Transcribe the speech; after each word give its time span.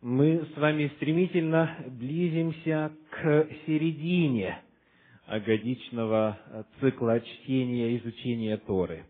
мы 0.00 0.46
с 0.54 0.56
вами 0.56 0.92
стремительно 0.96 1.76
близимся 1.86 2.92
к 3.10 3.48
середине 3.66 4.60
годичного 5.44 6.38
цикла 6.80 7.20
чтения 7.20 7.92
и 7.92 7.98
изучения 7.98 8.56
Торы. 8.58 9.04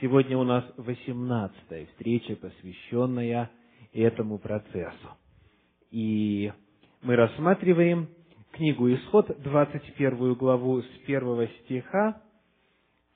Сегодня 0.00 0.36
у 0.36 0.42
нас 0.42 0.64
восемнадцатая 0.76 1.86
встреча, 1.86 2.34
посвященная 2.36 3.50
этому 3.92 4.38
процессу. 4.38 5.08
И 5.92 6.52
мы 7.02 7.14
рассматриваем 7.14 8.08
книгу 8.50 8.92
Исход, 8.92 9.40
21 9.40 10.34
главу 10.34 10.82
с 10.82 10.88
первого 11.06 11.46
стиха 11.46 12.20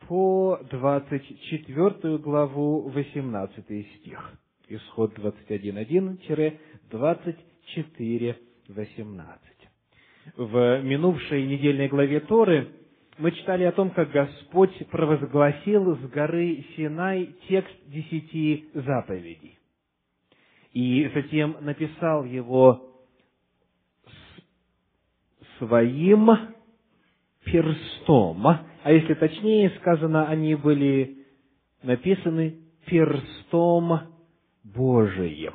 по 0.06 0.60
24 0.70 2.18
главу, 2.18 2.88
18 2.88 3.64
стих. 3.96 4.38
Исход 4.68 5.14
21.1-24.18. 6.90 9.38
В 10.36 10.82
минувшей 10.82 11.46
недельной 11.46 11.88
главе 11.88 12.20
Торы 12.20 12.68
мы 13.18 13.32
читали 13.32 13.64
о 13.64 13.72
том, 13.72 13.90
как 13.90 14.10
Господь 14.10 14.86
провозгласил 14.88 15.96
с 15.96 16.00
горы 16.10 16.64
Синай 16.76 17.34
текст 17.48 17.74
десяти 17.86 18.68
заповедей. 18.74 19.58
И 20.72 21.10
затем 21.14 21.56
написал 21.60 22.24
его 22.24 22.84
своим 25.58 26.30
перстом. 27.44 28.46
А 28.46 28.92
если 28.92 29.14
точнее 29.14 29.70
сказано, 29.80 30.28
они 30.28 30.54
были 30.54 31.26
написаны 31.82 32.60
перстом 32.86 34.14
Божиим. 34.62 35.54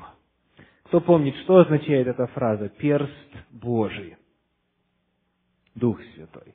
Кто 0.94 1.02
помнит, 1.02 1.36
что 1.38 1.58
означает 1.58 2.06
эта 2.06 2.28
фраза 2.28 2.70
«перст 2.70 3.10
Божий»? 3.50 4.16
Дух 5.74 6.00
Святой. 6.14 6.54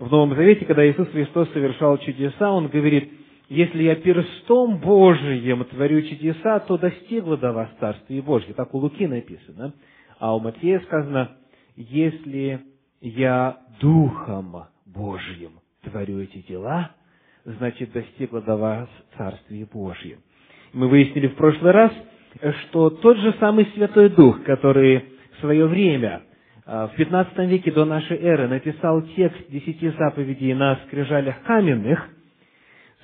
В 0.00 0.10
Новом 0.10 0.34
Завете, 0.34 0.64
когда 0.64 0.84
Иисус 0.84 1.06
Христос 1.10 1.48
совершал 1.52 1.96
чудеса, 1.98 2.50
Он 2.50 2.66
говорит, 2.66 3.08
если 3.48 3.84
я 3.84 3.94
перстом 3.94 4.80
Божиим 4.80 5.64
творю 5.64 6.02
чудеса, 6.02 6.58
то 6.58 6.76
достигло 6.76 7.36
до 7.36 7.52
вас 7.52 7.68
Царствие 7.78 8.20
Божье. 8.20 8.52
Так 8.52 8.74
у 8.74 8.78
Луки 8.78 9.06
написано. 9.06 9.72
А 10.18 10.34
у 10.34 10.40
Матфея 10.40 10.80
сказано, 10.80 11.36
если 11.76 12.60
я 13.00 13.58
Духом 13.80 14.64
Божьим 14.86 15.52
творю 15.84 16.20
эти 16.20 16.38
дела, 16.38 16.96
значит, 17.44 17.92
достигло 17.92 18.42
до 18.42 18.56
вас 18.56 18.88
Царствие 19.16 19.66
Божье. 19.72 20.18
Мы 20.72 20.88
выяснили 20.88 21.28
в 21.28 21.36
прошлый 21.36 21.70
раз, 21.70 21.92
что 22.68 22.90
тот 22.90 23.16
же 23.18 23.34
самый 23.40 23.66
Святой 23.74 24.10
Дух, 24.10 24.42
который 24.44 25.04
в 25.36 25.40
свое 25.40 25.66
время, 25.66 26.22
а, 26.64 26.88
в 26.88 26.94
15 26.96 27.46
веке 27.46 27.70
до 27.72 27.84
нашей 27.84 28.18
эры, 28.18 28.48
написал 28.48 29.02
текст 29.16 29.48
десяти 29.48 29.88
заповедей 29.90 30.54
на 30.54 30.76
скрижалях 30.86 31.42
каменных, 31.42 32.08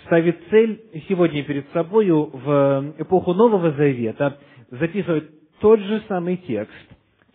ставит 0.06 0.38
цель 0.50 0.82
сегодня 1.08 1.42
перед 1.44 1.68
собою 1.72 2.30
в 2.32 2.94
эпоху 2.98 3.32
Нового 3.32 3.72
Завета 3.72 4.38
записывать 4.70 5.30
тот 5.60 5.80
же 5.80 6.02
самый 6.08 6.36
текст, 6.36 6.74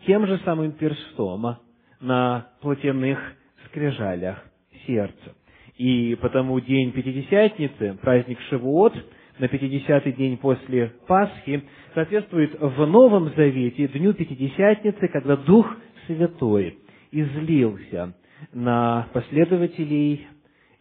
тем 0.06 0.28
же 0.28 0.38
самым 0.46 0.74
перстом 0.74 1.58
на 2.00 2.48
плотяных 2.62 3.20
скрижалях 3.68 4.44
сердца. 4.86 5.36
И 5.78 6.18
потому 6.22 6.60
день 6.60 6.92
Пятидесятницы, 6.92 7.98
праздник 8.02 8.40
Шивуот– 8.50 8.94
на 9.40 9.46
50-й 9.46 10.12
день 10.14 10.38
после 10.38 10.94
Пасхи 11.08 11.64
соответствует 11.94 12.60
в 12.60 12.86
Новом 12.86 13.34
Завете 13.36 13.88
Дню 13.88 14.14
Пятидесятницы, 14.14 15.08
когда 15.08 15.38
Дух 15.38 15.66
Святой 16.06 16.78
излился 17.12 18.14
на 18.54 19.08
последователей 19.14 20.28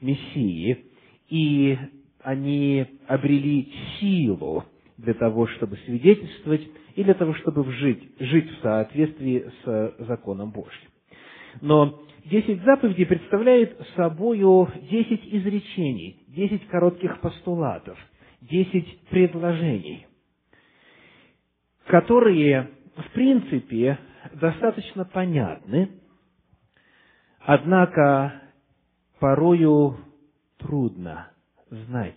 Мессии, 0.01 0.87
и 1.29 1.79
они 2.23 2.87
обрели 3.07 3.73
силу 3.99 4.65
для 4.97 5.15
того, 5.15 5.47
чтобы 5.47 5.77
свидетельствовать 5.87 6.63
и 6.97 7.05
для 7.05 7.15
того, 7.15 7.35
чтобы 7.35 7.71
жить, 7.73 8.03
жить 8.19 8.51
в 8.51 8.63
соответствии 8.63 9.51
с 9.65 9.95
законом 10.01 10.51
Божьим. 10.51 10.89
Но 11.61 12.01
десять 12.25 12.61
заповедей 12.63 13.07
представляет 13.07 13.79
собою 13.95 14.69
десять 14.91 15.23
изречений, 15.33 16.25
десять 16.29 16.67
коротких 16.67 17.21
постулатов– 17.21 17.97
десять 18.41 19.01
предложений, 19.09 20.07
которые, 21.87 22.71
в 22.97 23.11
принципе, 23.13 23.99
достаточно 24.35 25.05
понятны, 25.05 25.91
однако 27.41 28.43
порою 29.19 29.97
трудно 30.59 31.31
знать, 31.71 32.17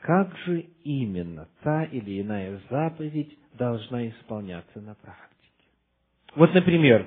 как 0.00 0.36
же 0.38 0.60
именно 0.84 1.48
та 1.62 1.84
или 1.84 2.20
иная 2.20 2.60
заповедь 2.70 3.38
должна 3.54 4.08
исполняться 4.08 4.80
на 4.80 4.94
практике. 4.94 5.28
Вот, 6.34 6.54
например, 6.54 7.06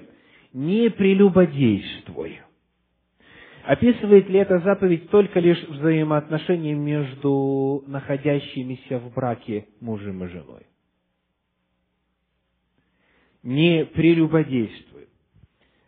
не 0.54 0.90
прелюбодействуй. 0.90 2.40
Описывает 3.66 4.30
ли 4.30 4.40
эта 4.40 4.59
заповедь 4.59 5.09
только 5.09 5.40
лишь 5.40 5.62
взаимоотношения 5.64 6.76
между 6.76 7.84
находящимися 7.88 9.00
в 9.00 9.12
браке 9.14 9.66
мужем 9.81 10.24
и 10.24 10.28
женой? 10.28 10.68
Не 13.42 13.86
прелюбодействует. 13.86 15.09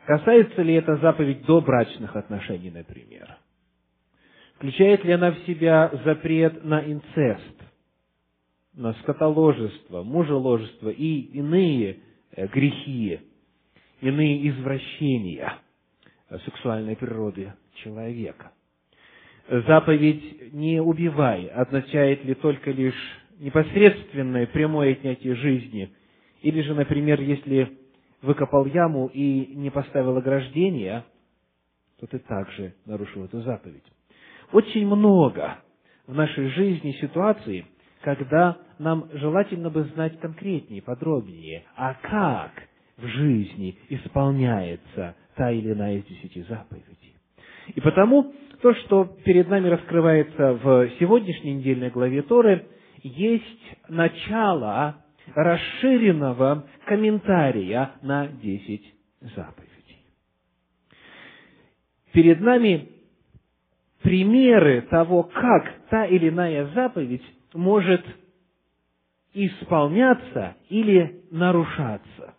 Касается 0.07 0.63
ли 0.63 0.73
эта 0.73 0.97
заповедь 0.97 1.45
до 1.45 1.61
брачных 1.61 2.15
отношений, 2.15 2.71
например? 2.71 3.37
Включает 4.55 5.03
ли 5.05 5.11
она 5.11 5.31
в 5.31 5.39
себя 5.45 5.91
запрет 6.03 6.63
на 6.63 6.81
инцест, 6.81 7.61
на 8.73 8.93
скотоложество, 8.93 10.01
мужеложество 10.01 10.89
и 10.89 11.19
иные 11.37 11.99
э, 12.31 12.47
грехи, 12.47 13.19
иные 14.01 14.49
извращения 14.49 15.59
сексуальной 16.43 16.95
природы 16.95 17.53
человека. 17.83 18.51
Заповедь 19.49 20.53
«не 20.53 20.81
убивай» 20.81 21.47
означает 21.47 22.23
ли 22.25 22.33
только 22.35 22.71
лишь 22.71 23.17
непосредственное 23.39 24.45
прямое 24.47 24.91
отнятие 24.91 25.35
жизни, 25.35 25.93
или 26.41 26.61
же, 26.61 26.73
например, 26.73 27.21
если 27.21 27.77
выкопал 28.21 28.65
яму 28.65 29.09
и 29.13 29.55
не 29.55 29.69
поставил 29.69 30.17
ограждения, 30.17 31.05
то 31.99 32.07
ты 32.07 32.19
также 32.19 32.73
нарушил 32.85 33.25
эту 33.25 33.41
заповедь. 33.41 33.83
Очень 34.51 34.85
много 34.85 35.59
в 36.05 36.13
нашей 36.13 36.49
жизни 36.49 36.91
ситуаций, 37.01 37.65
когда 38.01 38.57
нам 38.79 39.09
желательно 39.13 39.69
бы 39.69 39.83
знать 39.95 40.19
конкретнее, 40.19 40.81
подробнее, 40.81 41.63
а 41.75 41.95
как 41.95 42.51
в 42.97 43.05
жизни 43.07 43.77
исполняется 43.89 45.15
та 45.35 45.51
или 45.51 45.73
иная 45.73 45.97
из 45.97 46.05
десяти 46.05 46.41
заповедей. 46.43 47.06
И 47.75 47.81
потому 47.81 48.33
то, 48.61 48.73
что 48.73 49.05
перед 49.23 49.49
нами 49.49 49.67
раскрывается 49.67 50.53
в 50.53 50.89
сегодняшней 50.99 51.55
недельной 51.55 51.89
главе 51.89 52.21
Торы, 52.23 52.67
есть 53.03 53.77
начало 53.87 55.03
расширенного 55.35 56.67
комментария 56.85 57.91
на 58.01 58.27
десять 58.27 58.93
заповедей. 59.21 59.67
Перед 62.13 62.41
нами 62.41 62.89
примеры 64.01 64.81
того, 64.83 65.23
как 65.23 65.87
та 65.89 66.05
или 66.05 66.29
иная 66.29 66.67
заповедь 66.73 67.23
может 67.53 68.03
исполняться 69.33 70.55
или 70.69 71.23
нарушаться. 71.29 72.33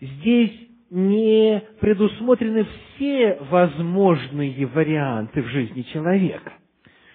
Здесь 0.00 0.65
не 0.90 1.62
предусмотрены 1.80 2.64
все 2.64 3.38
возможные 3.50 4.66
варианты 4.66 5.42
в 5.42 5.46
жизни 5.48 5.82
человека, 5.82 6.52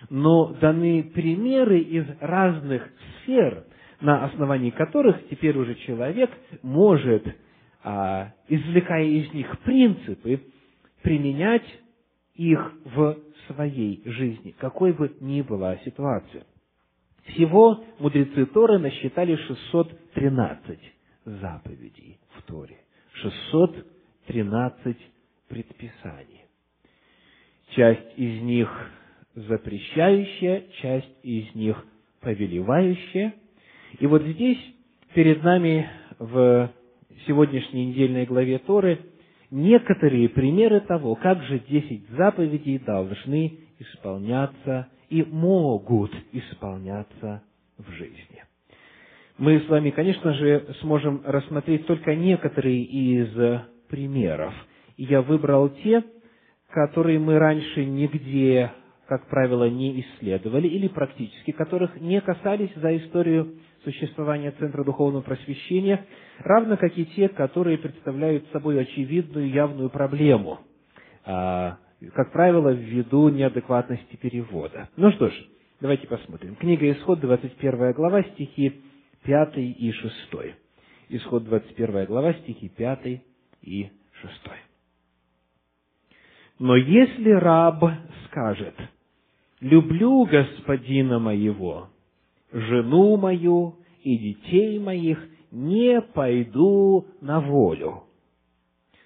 но 0.10 0.54
даны 0.54 1.04
примеры 1.04 1.80
из 1.80 2.06
разных 2.20 2.88
сфер, 3.24 3.66
на 4.02 4.26
основании 4.26 4.72
которых 4.72 5.28
теперь 5.30 5.58
уже 5.58 5.76
человек 5.76 6.30
может, 6.64 7.24
а, 7.84 8.34
извлекая 8.48 9.06
из 9.06 9.32
них 9.34 9.60
принципы, 9.60 10.42
применять 11.02 11.66
их 12.36 12.74
в 12.86 13.18
своей 13.48 14.02
жизни, 14.06 14.56
какой 14.58 14.94
бы 14.94 15.16
ни 15.20 15.42
была 15.42 15.78
ситуация. 15.78 16.44
Всего 17.26 17.84
мудрецы 18.00 18.46
Торы 18.48 18.80
насчитали 18.80 19.36
613 19.36 20.80
заповедей 21.26 22.20
в 22.36 22.42
Торе. 22.44 22.78
613 23.22 24.98
предписаний. 25.48 26.46
Часть 27.76 28.18
из 28.18 28.42
них 28.42 28.70
запрещающая, 29.36 30.64
часть 30.82 31.16
из 31.24 31.54
них 31.56 31.86
повелевающая. 32.20 33.34
И 34.00 34.08
вот 34.08 34.24
здесь 34.24 34.60
перед 35.14 35.44
нами 35.44 35.90
в 36.20 36.72
сегодняшней 37.28 37.88
недельной 37.88 38.26
главе 38.26 38.60
Торы 38.60 39.00
некоторые 39.50 40.30
примеры 40.30 40.82
того, 40.82 41.16
как 41.16 41.42
же 41.44 41.60
десять 41.60 42.08
заповедей 42.10 42.80
должны 42.80 43.60
исполняться 43.80 44.88
и 45.10 45.24
могут 45.24 46.12
исполняться 46.32 47.44
в 47.78 47.92
жизни. 47.92 48.44
Мы 49.42 49.60
с 49.60 49.68
вами, 49.70 49.90
конечно 49.90 50.34
же, 50.34 50.68
сможем 50.82 51.24
рассмотреть 51.26 51.88
только 51.88 52.14
некоторые 52.14 52.84
из 52.84 53.28
примеров. 53.90 54.54
И 54.98 55.06
я 55.06 55.24
выбрал 55.24 55.70
те, 55.70 56.04
которые 56.70 57.18
мы 57.18 57.40
раньше 57.40 57.84
нигде, 57.84 58.72
как 59.08 59.26
правило, 59.30 59.68
не 59.68 60.00
исследовали, 60.02 60.68
или 60.68 60.88
практически, 60.88 61.50
которых 61.50 62.00
не 62.00 62.22
касались 62.22 62.70
за 62.76 62.96
историю 62.98 63.56
существования 63.84 64.52
Центра 64.60 64.84
Духовного 64.84 65.24
Просвещения, 65.24 66.06
равно 66.38 66.78
как 66.78 66.96
и 66.96 67.06
те, 67.06 67.28
которые 67.28 67.80
представляют 67.80 68.46
собой 68.52 68.80
очевидную 68.80 69.50
явную 69.50 69.90
проблему, 69.90 70.60
а, 71.26 71.80
как 72.14 72.32
правило, 72.32 72.70
ввиду 72.70 73.30
неадекватности 73.30 74.18
перевода. 74.18 74.88
Ну 74.98 75.12
что 75.14 75.30
ж, 75.30 75.34
давайте 75.80 76.06
посмотрим. 76.06 76.56
Книга 76.58 76.92
Исход, 76.92 77.20
21 77.20 77.94
глава, 77.94 78.22
стихи 78.36 78.84
5 79.24 79.58
и 79.58 79.92
6. 79.92 80.14
Исход 81.10 81.44
21 81.44 82.06
глава, 82.06 82.34
стихи 82.34 82.70
5 82.70 83.22
и 83.62 83.90
6. 84.22 84.34
Но 86.60 86.76
если 86.76 87.32
раб 87.32 87.84
скажет, 88.28 88.76
«Люблю 89.60 90.26
господина 90.26 91.20
моего, 91.20 91.90
жену 92.52 93.18
мою 93.18 93.76
и 94.04 94.18
детей 94.18 94.80
моих, 94.80 95.20
не 95.52 96.02
пойду 96.02 97.08
на 97.20 97.42
волю, 97.42 98.04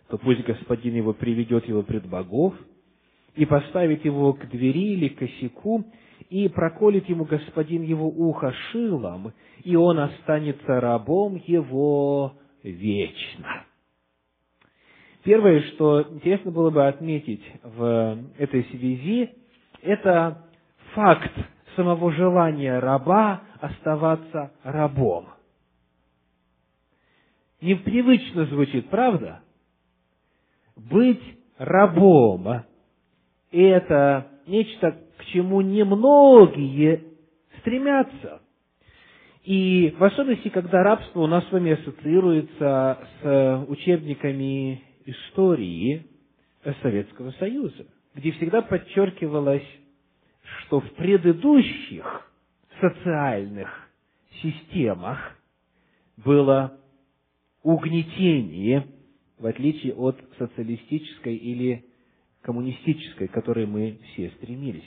то 0.10 0.18
пусть 0.18 0.46
господин 0.46 0.96
его 0.96 1.14
приведет 1.14 1.68
его 1.68 1.82
пред 1.82 2.08
богов 2.08 2.54
и 3.36 3.46
поставит 3.46 4.06
его 4.06 4.34
к 4.34 4.48
двери 4.48 4.94
или 4.94 5.08
косяку, 5.10 5.84
и 6.30 6.48
проколет 6.50 7.08
ему 7.10 7.26
господин 7.26 7.84
его 7.84 8.08
ухо 8.08 8.54
шилом, 8.72 9.34
и 9.64 9.76
он 9.76 10.00
останется 10.00 10.80
рабом 10.80 11.42
его 11.46 12.34
вечно. 12.64 13.66
Первое, 15.24 15.62
что 15.74 16.04
интересно 16.04 16.52
было 16.52 16.70
бы 16.70 16.88
отметить 16.88 17.44
в 17.64 18.20
этой 18.38 18.64
связи, 18.66 19.32
это 19.82 20.46
факт 20.94 21.32
самого 21.76 22.12
желания 22.12 22.80
раба 22.80 23.42
оставаться 23.60 24.52
рабом. 24.64 25.30
Непривычно 27.62 28.46
звучит, 28.46 28.90
правда? 28.90 29.42
Быть 30.76 31.24
рабом– 31.58 32.64
это 33.52 34.28
нечто, 34.46 35.00
к 35.18 35.26
чему 35.26 35.62
немногие 35.62 37.04
стремятся. 37.60 38.42
И 39.44 39.94
в 39.98 40.04
особенности, 40.04 40.50
когда 40.50 40.84
рабство 40.84 41.22
у 41.22 41.28
нас 41.28 41.48
с 41.48 41.52
вами 41.52 41.74
ассоциируется 41.74 43.08
с 43.22 43.66
учебниками 43.68 44.82
истории 45.06 46.06
Советского 46.82 47.32
Союза, 47.32 47.86
где 48.16 48.32
всегда 48.32 48.62
подчеркивалось, 48.62 49.68
что 50.62 50.80
в 50.80 50.92
предыдущих 50.94 52.32
социальных 52.82 53.70
системах 54.42 55.38
было 56.18 56.80
угнетение, 57.62 58.88
в 59.38 59.46
отличие 59.46 59.94
от 59.94 60.18
социалистической 60.38 61.36
или 61.36 61.86
коммунистической, 62.42 63.28
к 63.28 63.32
которой 63.32 63.66
мы 63.66 64.00
все 64.14 64.30
стремились. 64.38 64.86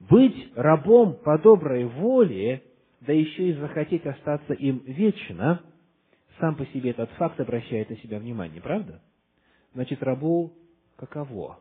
Быть 0.00 0.52
рабом 0.56 1.14
по 1.16 1.38
доброй 1.38 1.84
воле, 1.84 2.62
да 3.00 3.12
еще 3.12 3.50
и 3.50 3.52
захотеть 3.54 4.06
остаться 4.06 4.54
им 4.54 4.78
вечно, 4.86 5.62
сам 6.38 6.56
по 6.56 6.64
себе 6.66 6.90
этот 6.90 7.10
факт 7.12 7.38
обращает 7.38 7.90
на 7.90 7.96
себя 7.98 8.18
внимание, 8.18 8.62
правда? 8.62 9.02
Значит, 9.74 10.02
рабу 10.02 10.52
каково? 10.96 11.60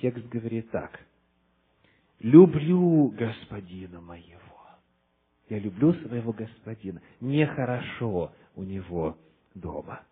Текст 0.00 0.26
говорит 0.28 0.70
так. 0.70 1.00
«Люблю 2.20 3.08
господина 3.08 4.00
моего». 4.00 4.40
Я 5.48 5.58
люблю 5.58 5.92
своего 5.94 6.32
господина. 6.32 7.00
Нехорошо 7.20 8.32
у 8.56 8.62
него 8.62 9.16
дома. 9.54 10.02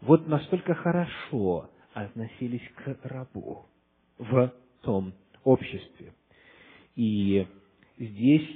Вот 0.00 0.28
настолько 0.28 0.74
хорошо 0.74 1.70
относились 1.92 2.62
к 2.76 2.96
рабу 3.04 3.66
в 4.18 4.52
том 4.82 5.12
обществе. 5.46 6.12
И 6.96 7.46
здесь 7.98 8.46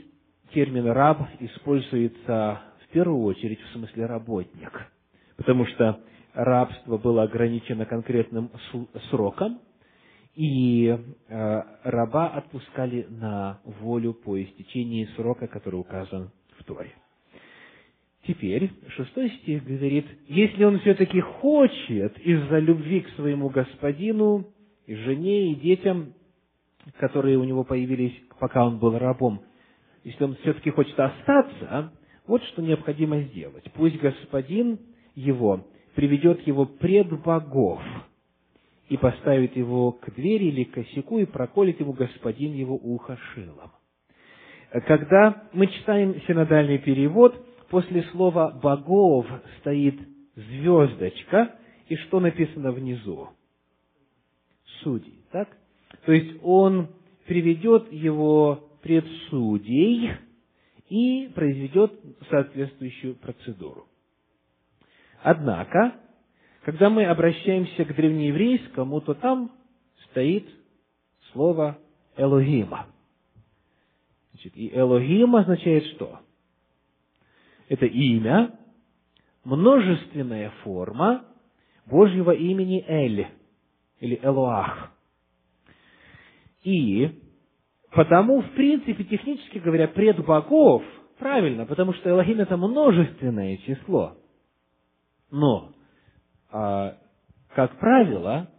термин 0.53 0.87
«раб» 0.89 1.23
используется 1.39 2.61
в 2.85 2.93
первую 2.93 3.23
очередь 3.25 3.61
в 3.61 3.73
смысле 3.73 4.07
«работник», 4.07 4.91
потому 5.37 5.67
что 5.67 6.01
рабство 6.35 6.99
было 6.99 7.23
ограничено 7.23 7.87
конкретным 7.87 8.51
сроком, 9.11 9.61
и 10.35 10.87
э, 10.87 11.63
раба 11.85 12.29
отпускали 12.29 13.07
на 13.11 13.61
волю 13.65 14.15
по 14.15 14.41
истечении 14.43 15.09
срока, 15.17 15.49
который 15.49 15.81
указан 15.81 16.31
в 16.57 16.65
Торе. 16.65 16.93
Теперь 18.27 18.71
шестой 18.89 19.31
стих 19.43 19.65
говорит, 19.65 20.07
если 20.29 20.65
он 20.65 20.79
все-таки 20.81 21.21
хочет 21.21 22.19
из-за 22.19 22.59
любви 22.59 23.01
к 23.01 23.11
своему 23.11 23.49
господину, 23.49 24.47
и 24.87 24.95
жене, 24.95 25.53
и 25.53 25.55
детям, 25.55 26.15
которые 26.99 27.39
у 27.39 27.45
него 27.45 27.65
появились, 27.65 28.15
пока 28.39 28.65
он 28.67 28.79
был 28.79 28.99
рабом, 28.99 29.43
если 30.05 30.25
он 30.25 30.37
все-таки 30.37 30.71
хочет 30.71 30.99
остаться, 30.99 31.93
вот 32.27 32.43
что 32.45 32.63
необходимо 32.63 33.21
сделать. 33.23 33.65
Пусть 33.75 33.99
господин 33.99 34.79
его 35.15 35.67
приведет 35.95 36.47
его 36.47 36.65
пред 36.65 37.09
богов 37.23 37.81
и 38.89 38.97
поставит 38.97 39.57
его 39.57 39.93
к 39.93 40.13
двери 40.15 40.47
или 40.47 40.65
к 40.65 40.73
косяку 40.73 41.19
и 41.19 41.25
проколет 41.25 41.79
ему 41.81 41.93
господин 41.93 42.53
его 42.53 42.75
ухо 42.77 43.19
шилом. 43.35 43.73
Когда 44.87 45.49
мы 45.53 45.67
читаем 45.67 46.21
синодальный 46.27 46.79
перевод, 46.79 47.35
после 47.69 48.03
слова 48.13 48.51
«богов» 48.63 49.27
стоит 49.59 50.01
звездочка, 50.37 51.57
и 51.89 51.97
что 51.97 52.21
написано 52.21 52.71
внизу? 52.71 53.29
Судей, 54.83 55.25
так? 55.33 55.49
То 56.05 56.13
есть 56.13 56.39
он 56.43 56.89
приведет 57.27 57.93
его 57.93 58.71
пред 58.83 59.05
судей 59.29 60.13
и 60.89 61.29
произведет 61.35 61.93
соответствующую 62.29 63.15
процедуру. 63.17 63.87
Однако, 65.23 65.95
когда 66.63 66.91
мы 66.91 67.05
обращаемся 67.05 67.85
к 67.85 67.95
древнееврейскому, 67.95 69.01
то 69.03 69.15
там 69.15 69.53
стоит 70.11 70.49
слово 71.33 71.79
«элогима». 72.17 72.87
Значит, 74.33 74.57
и 74.57 74.75
«элогим» 74.75 75.37
означает 75.37 75.85
что? 75.95 76.21
Это 77.69 77.87
имя, 77.87 78.59
множественная 79.45 80.51
форма 80.63 81.25
Божьего 81.87 82.33
имени 82.33 82.85
Эль, 82.87 83.29
или 84.01 84.19
Элоах. 84.23 84.93
И 86.63 87.21
потому, 87.91 88.43
в 88.43 88.51
принципе, 88.53 89.05
технически 89.05 89.59
говоря, 89.59 89.89
пред 89.89 90.25
богов, 90.25 90.83
правильно, 91.19 91.67
потому 91.67 91.93
что 91.95 92.11
Элохим 92.11 92.41
это 92.41 92.57
множественное 92.57 93.57
число. 93.59 94.17
Но, 95.31 95.73
а, 96.51 96.97
как 97.55 97.79
правило, 97.79 98.51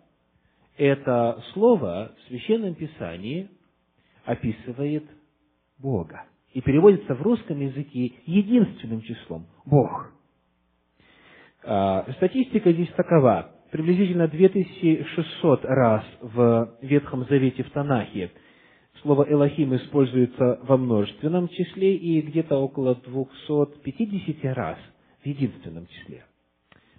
это 0.78 1.44
слово 1.54 2.14
в 2.18 2.28
Священном 2.28 2.76
Писании 2.76 3.50
описывает 4.26 5.06
Бога 5.78 6.24
и 6.54 6.62
переводится 6.62 7.16
в 7.16 7.22
русском 7.22 7.60
языке 7.60 8.14
единственным 8.26 9.02
числом– 9.02 9.48
Бог. 9.66 10.12
А, 11.64 12.12
статистика 12.14 12.72
здесь 12.72 12.90
такова. 12.96 13.52
Приблизительно 13.72 14.28
2600 14.28 15.64
раз 15.64 16.04
в 16.20 16.76
Ветхом 16.82 17.26
Завете 17.30 17.64
в 17.64 17.70
Танахе 17.72 18.32
слово 19.02 19.26
«элохим» 19.32 19.74
используется 19.78 20.60
во 20.64 20.76
множественном 20.76 21.48
числе 21.48 21.96
и 21.96 22.20
где-то 22.20 22.58
около 22.58 22.96
250 22.96 24.56
раз 24.56 24.78
в 25.24 25.26
единственном 25.26 25.88
числе. 25.88 26.26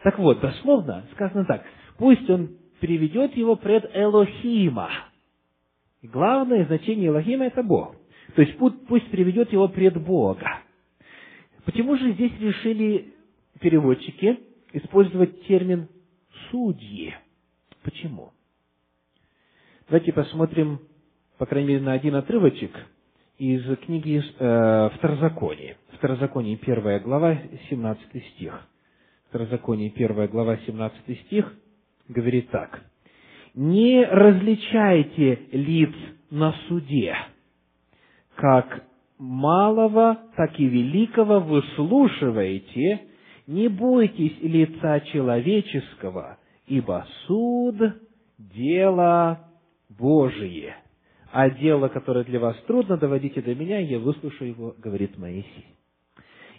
Так 0.02 0.18
вот, 0.18 0.40
дословно 0.40 1.04
сказано 1.12 1.44
так. 1.44 1.62
Пусть 1.98 2.28
он 2.30 2.56
приведет 2.80 3.36
его 3.36 3.54
пред 3.56 3.84
Элохима. 3.94 4.88
И 6.00 6.08
главное 6.08 6.64
значение 6.64 7.08
Элохима– 7.08 7.44
это 7.46 7.62
Бог. 7.62 7.94
То 8.34 8.40
есть 8.40 8.56
пусть 8.56 9.10
приведет 9.10 9.52
его 9.52 9.68
пред 9.68 10.02
Бога. 10.02 10.60
Почему 11.66 11.96
же 11.98 12.12
здесь 12.12 12.32
решили 12.40 13.12
переводчики 13.60 14.40
использовать 14.72 15.42
термин 15.46 15.88
«судьи». 16.52 17.14
Почему? 17.82 18.32
Давайте 19.88 20.12
посмотрим, 20.12 20.80
по 21.38 21.46
крайней 21.46 21.70
мере, 21.70 21.80
на 21.80 21.94
один 21.94 22.14
отрывочек 22.14 22.70
из 23.38 23.64
книги 23.78 24.22
э, 24.38 24.90
Второзаконие. 24.96 25.76
Второзаконие, 25.94 26.56
первая 26.56 27.00
глава, 27.00 27.38
17 27.70 28.24
стих. 28.34 28.68
Второзаконие, 29.28 29.90
первая 29.90 30.28
глава, 30.28 30.58
17 30.66 31.20
стих, 31.26 31.52
говорит 32.08 32.50
так. 32.50 32.84
«Не 33.54 34.04
различайте 34.04 35.40
лиц 35.52 35.94
на 36.30 36.52
суде, 36.68 37.16
как 38.36 38.84
малого, 39.18 40.18
так 40.36 40.58
и 40.60 40.66
великого 40.66 41.40
выслушиваете, 41.40 43.02
не 43.46 43.68
бойтесь 43.68 44.38
лица 44.40 45.00
человеческого, 45.00 46.38
ибо 46.72 47.06
суд– 47.26 47.76
дело 48.38 49.46
Божие. 49.90 50.74
А 51.30 51.50
дело, 51.50 51.88
которое 51.88 52.24
для 52.24 52.40
вас 52.40 52.56
трудно, 52.66 52.96
доводите 52.96 53.42
до 53.42 53.54
меня, 53.54 53.78
я 53.78 53.98
выслушаю 53.98 54.50
его, 54.50 54.74
говорит 54.78 55.18
Моисей. 55.18 55.66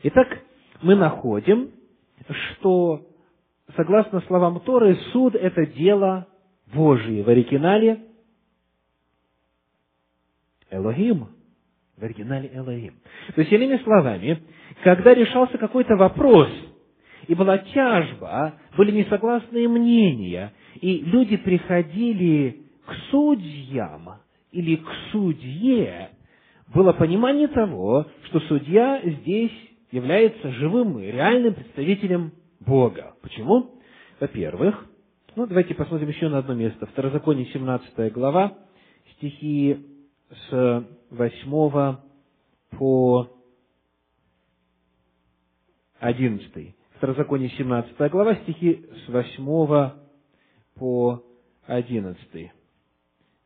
Итак, 0.04 0.28
мы 0.84 0.96
находим, 0.96 1.72
что, 2.28 3.08
согласно 3.76 4.22
словам 4.22 4.60
Торы, 4.60 4.96
суд– 5.14 5.34
это 5.36 5.66
дело 5.66 6.28
Божие. 6.72 7.24
В 7.24 7.30
оригинале 7.30 8.00
Элохим. 10.70 11.30
В 11.98 12.04
оригинале 12.04 12.52
Элохим. 12.54 12.94
То 13.34 13.42
есть, 13.42 13.52
иными 13.52 13.78
словами, 13.78 14.44
когда 14.84 15.16
решался 15.16 15.58
какой-то 15.58 15.96
вопрос, 15.96 16.50
и 17.28 17.36
была 17.36 17.58
тяжба, 17.58 18.56
были 18.78 18.92
несогласные 18.92 19.68
мнения, 19.68 20.54
и 20.82 21.00
люди 21.00 21.38
приходили 21.38 22.64
к 22.86 22.94
судьям 23.12 24.20
или 24.52 24.76
к 24.76 24.88
судье, 25.12 26.10
было 26.74 26.94
понимание 26.94 27.48
того, 27.48 28.06
что 28.26 28.40
судья 28.42 29.02
здесь 29.04 29.52
является 29.92 30.52
живым 30.52 31.00
и 31.00 31.06
реальным 31.06 31.54
представителем 31.54 32.32
Бога. 32.60 33.14
Почему? 33.22 33.72
Во-первых, 34.20 34.86
ну, 35.36 35.46
давайте 35.48 35.74
посмотрим 35.76 36.10
еще 36.10 36.30
на 36.30 36.40
одно 36.40 36.54
место. 36.54 36.86
Второзаконие, 36.88 37.46
17 37.48 38.14
глава, 38.14 38.58
стихи 39.18 39.86
с 40.50 40.86
8 41.10 41.98
по 42.78 43.30
11. 46.00 46.76
Второзаконие, 47.04 47.50
17 47.58 48.10
глава, 48.10 48.34
стихи 48.36 48.86
с 49.06 49.10
8 49.10 49.92
по 50.80 51.22
11. 51.68 52.18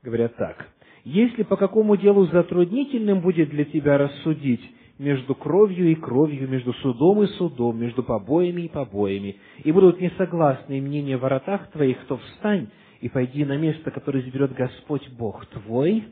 Говорят 0.03 0.35
так. 0.35 0.69
«Если 1.03 1.41
по 1.41 1.57
какому 1.57 1.97
делу 1.97 2.27
затруднительным 2.27 3.21
будет 3.21 3.49
для 3.49 3.65
тебя 3.65 3.97
рассудить 3.97 4.61
между 4.99 5.33
кровью 5.33 5.89
и 5.89 5.95
кровью, 5.95 6.47
между 6.47 6.71
судом 6.73 7.23
и 7.23 7.25
судом, 7.29 7.79
между 7.79 8.03
побоями 8.03 8.61
и 8.61 8.69
побоями, 8.69 9.37
и 9.63 9.71
будут 9.71 9.99
несогласные 9.99 10.79
мнения 10.79 11.17
в 11.17 11.21
воротах 11.21 11.71
твоих, 11.71 11.97
то 12.05 12.17
встань 12.17 12.67
и 13.01 13.09
пойди 13.09 13.43
на 13.43 13.57
место, 13.57 13.89
которое 13.89 14.19
изберет 14.19 14.53
Господь 14.53 15.09
Бог 15.17 15.47
твой, 15.47 16.03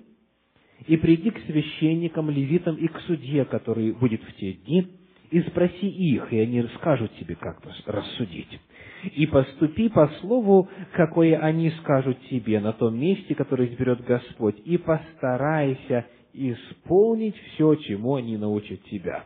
и 0.87 0.97
приди 0.97 1.29
к 1.29 1.37
священникам, 1.45 2.31
левитам 2.31 2.75
и 2.75 2.87
к 2.87 2.99
судье, 3.01 3.45
который 3.45 3.91
будет 3.91 4.23
в 4.23 4.33
те 4.33 4.53
дни, 4.53 4.87
и 5.32 5.41
спроси 5.41 5.88
их, 5.88 6.32
и 6.32 6.39
они 6.39 6.63
скажут 6.75 7.12
тебе, 7.20 7.36
как 7.36 7.62
рассудить. 7.86 8.60
И 9.15 9.25
поступи 9.27 9.89
по 9.89 10.08
слову, 10.22 10.70
какое 10.94 11.38
они 11.38 11.72
скажут 11.82 12.17
тебе 12.29 12.60
на 12.60 12.74
том 12.74 12.98
месте, 12.98 13.36
которое 13.36 13.67
изберет 13.67 14.03
Господь, 14.03 14.55
и 14.65 14.77
постарайся 14.77 16.05
исполнить 16.34 17.36
все, 17.38 17.75
чему 17.75 18.15
они 18.15 18.38
научат 18.38 18.84
тебя. 18.86 19.25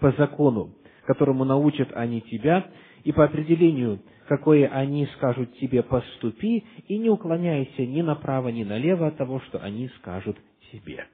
По 0.00 0.12
закону, 0.12 0.74
которому 1.06 1.44
научат 1.44 1.90
они 1.94 2.20
тебя, 2.22 2.66
и 3.04 3.12
по 3.12 3.24
определению, 3.24 4.00
какое 4.28 4.66
они 4.68 5.06
скажут 5.16 5.56
тебе, 5.58 5.82
поступи, 5.82 6.64
и 6.88 6.98
не 6.98 7.08
уклоняйся 7.08 7.86
ни 7.86 8.02
направо, 8.02 8.48
ни 8.48 8.64
налево 8.64 9.08
от 9.08 9.16
того, 9.16 9.40
что 9.40 9.58
они 9.58 9.88
скажут 9.98 10.36
тебе. 10.72 11.06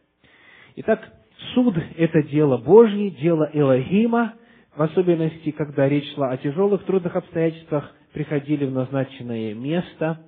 Итак, 0.77 1.13
суд– 1.55 1.77
это 1.97 2.23
дело 2.23 2.57
Божье, 2.57 3.11
дело 3.11 3.49
Элогима, 3.53 4.35
в 4.77 4.83
особенности, 4.83 5.51
когда 5.51 5.89
речь 5.89 6.13
шла 6.15 6.31
о 6.31 6.37
тяжелых, 6.37 6.85
трудных 6.85 7.15
обстоятельствах, 7.15 7.93
приходили 8.13 8.65
в 8.65 8.73
назначенное 8.73 9.55
место, 9.55 10.21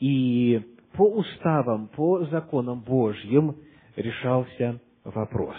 и 0.00 0.62
по 0.92 1.02
уставам, 1.02 1.88
по 1.88 2.24
законам 2.26 2.80
Божьим 2.80 3.56
решался 3.96 4.80
вопрос. 5.04 5.56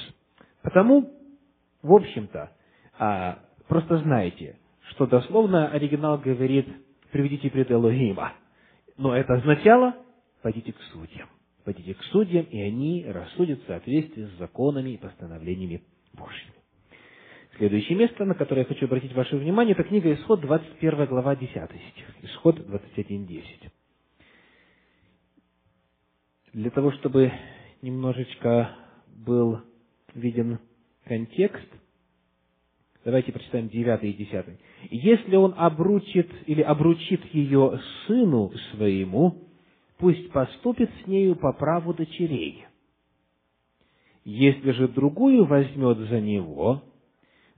Потому, 0.62 1.12
в 1.82 1.94
общем-то, 1.94 2.52
а, 2.98 3.40
просто 3.68 3.98
знаете, 4.00 4.58
что 4.90 5.06
дословно 5.06 5.70
оригинал 5.70 6.18
говорит 6.18 6.68
«приведите 7.12 7.50
пред 7.50 7.72
Элогима», 7.72 8.34
но 8.98 9.16
это 9.16 9.36
означало 9.36 9.96
«пойдите 10.42 10.74
к 10.74 10.82
судьям» 10.92 11.28
пойдите 11.65 11.95
к 11.95 12.03
судьям, 12.03 12.45
и 12.45 12.62
они 12.62 13.05
рассудят 13.07 13.62
в 13.63 13.65
соответствии 13.65 14.25
с 14.25 14.38
законами 14.38 14.91
и 14.91 14.98
постановлениями 14.98 15.81
Божьими. 16.13 16.53
Следующее 17.57 17.98
место, 17.98 18.24
на 18.24 18.36
которое 18.36 18.62
я 18.62 18.67
хочу 18.67 18.86
обратить 18.86 19.13
ваше 19.13 19.36
внимание, 19.36 19.74
это 19.74 19.84
книга 19.84 20.13
Исход, 20.13 20.41
21 20.41 21.05
глава, 21.05 21.36
10 21.36 21.51
стих. 21.53 22.05
Исход 22.22 22.60
21.10. 22.60 23.43
Для 26.53 26.69
того, 26.69 26.91
чтобы 26.91 27.31
немножечко 27.81 28.75
был 29.07 29.62
виден 30.13 30.60
контекст, 31.05 31.67
давайте 33.03 33.31
прочитаем 33.31 33.69
9 33.69 34.03
и 34.03 34.13
10. 34.13 34.45
«Если 34.91 35.36
он 35.36 35.53
обручит 35.57 36.29
или 36.45 36.62
обручит 36.62 37.25
ее 37.34 37.79
сыну 38.05 38.51
своему, 38.72 39.45
пусть 39.98 40.32
поступит 40.32 40.90
с 41.04 41.08
нею 41.08 41.36
по 41.36 41.54
праву 41.54 41.94
дочерей. 41.94 42.66
Если 44.24 44.72
же 44.72 44.88
другую 44.88 45.46
возьмет 45.46 45.98
за 45.98 46.20
него, 46.20 46.84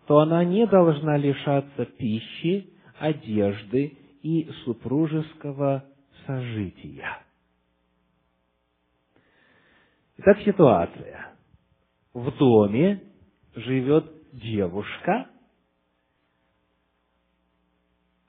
то 0.06 0.20
она 0.20 0.44
не 0.44 0.65
должна 0.67 1.17
лишаться 1.17 1.86
пищи, 1.86 2.74
одежды 3.00 3.98
и 4.22 4.50
супружеского 4.65 5.86
сожития. 6.25 7.22
Итак, 10.17 10.39
ситуация. 10.41 11.34
В 12.13 12.36
доме 12.38 13.03
живет 13.56 14.12
девушка, 14.34 15.27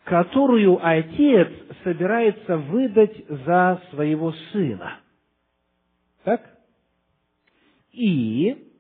которую 0.09 0.79
отец 0.83 1.49
собирается 1.85 2.57
выдать 2.57 3.15
за 3.29 3.83
своего 3.91 4.33
сына. 4.53 5.01
Так? 6.25 6.41
И 7.93 8.73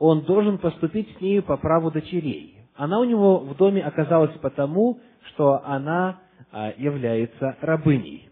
он 0.00 0.22
должен 0.22 0.58
поступить 0.58 1.08
с 1.16 1.20
нею 1.20 1.44
по 1.44 1.56
праву 1.56 1.92
дочерей. 1.92 2.58
Она 2.74 2.98
у 2.98 3.04
него 3.04 3.38
в 3.38 3.56
доме 3.56 3.80
оказалась 3.80 4.36
потому, 4.38 5.00
что 5.28 5.64
она 5.64 6.20
а, 6.50 6.72
является 6.76 7.56
рабыней. 7.60 8.28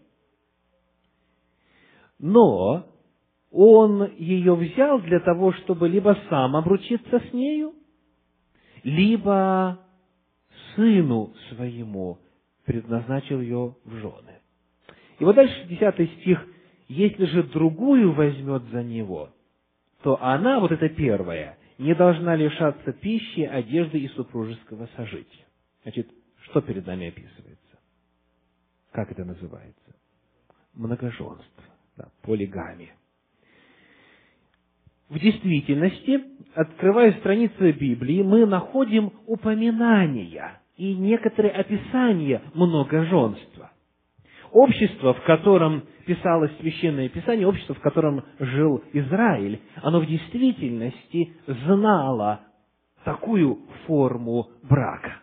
Но 2.19 2.85
он 3.49 4.11
ее 4.17 4.55
взял 4.55 4.99
для 4.99 5.21
того, 5.21 5.53
чтобы 5.53 5.87
либо 5.87 6.17
сам 6.29 6.57
обручиться 6.57 7.19
с 7.19 7.33
нею, 7.33 7.73
либо 8.83 9.79
сыну 10.75 11.33
своему 11.49 12.19
предназначил 12.65 13.41
ее 13.41 13.75
в 13.83 13.95
жены. 13.95 14.39
И 15.19 15.23
вот 15.23 15.35
дальше, 15.35 15.65
десятый 15.67 16.07
стих, 16.19 16.45
если 16.87 17.25
же 17.25 17.43
другую 17.43 18.11
возьмет 18.13 18.63
за 18.71 18.83
него, 18.83 19.29
то 20.03 20.21
она, 20.21 20.59
вот 20.59 20.71
эта 20.71 20.89
первая, 20.89 21.57
не 21.77 21.95
должна 21.95 22.35
лишаться 22.35 22.91
пищи, 22.91 23.41
одежды 23.41 23.99
и 23.99 24.07
супружеского 24.09 24.87
сожития. 24.95 25.45
Значит, 25.83 26.09
что 26.43 26.61
перед 26.61 26.85
нами 26.85 27.07
описывается? 27.07 27.79
Как 28.91 29.11
это 29.11 29.23
называется? 29.23 29.95
Многоженство, 30.73 31.63
да, 31.97 32.09
полигамия. 32.21 32.95
В 35.09 35.19
действительности, 35.19 36.23
открывая 36.55 37.13
страницы 37.19 37.71
Библии, 37.73 38.23
мы 38.23 38.45
находим 38.45 39.11
упоминания 39.25 40.60
и 40.77 40.95
некоторые 40.95 41.53
описания 41.53 42.41
многоженства. 42.53 43.71
Общество, 44.51 45.13
в 45.13 45.21
котором 45.23 45.83
писалось 46.05 46.51
Священное 46.59 47.07
Писание, 47.09 47.47
общество, 47.47 47.73
в 47.73 47.79
котором 47.79 48.23
жил 48.39 48.83
Израиль, 48.91 49.61
оно 49.81 50.01
в 50.01 50.05
действительности 50.05 51.33
знало 51.47 52.41
такую 53.05 53.59
форму 53.85 54.49
брака. 54.63 55.19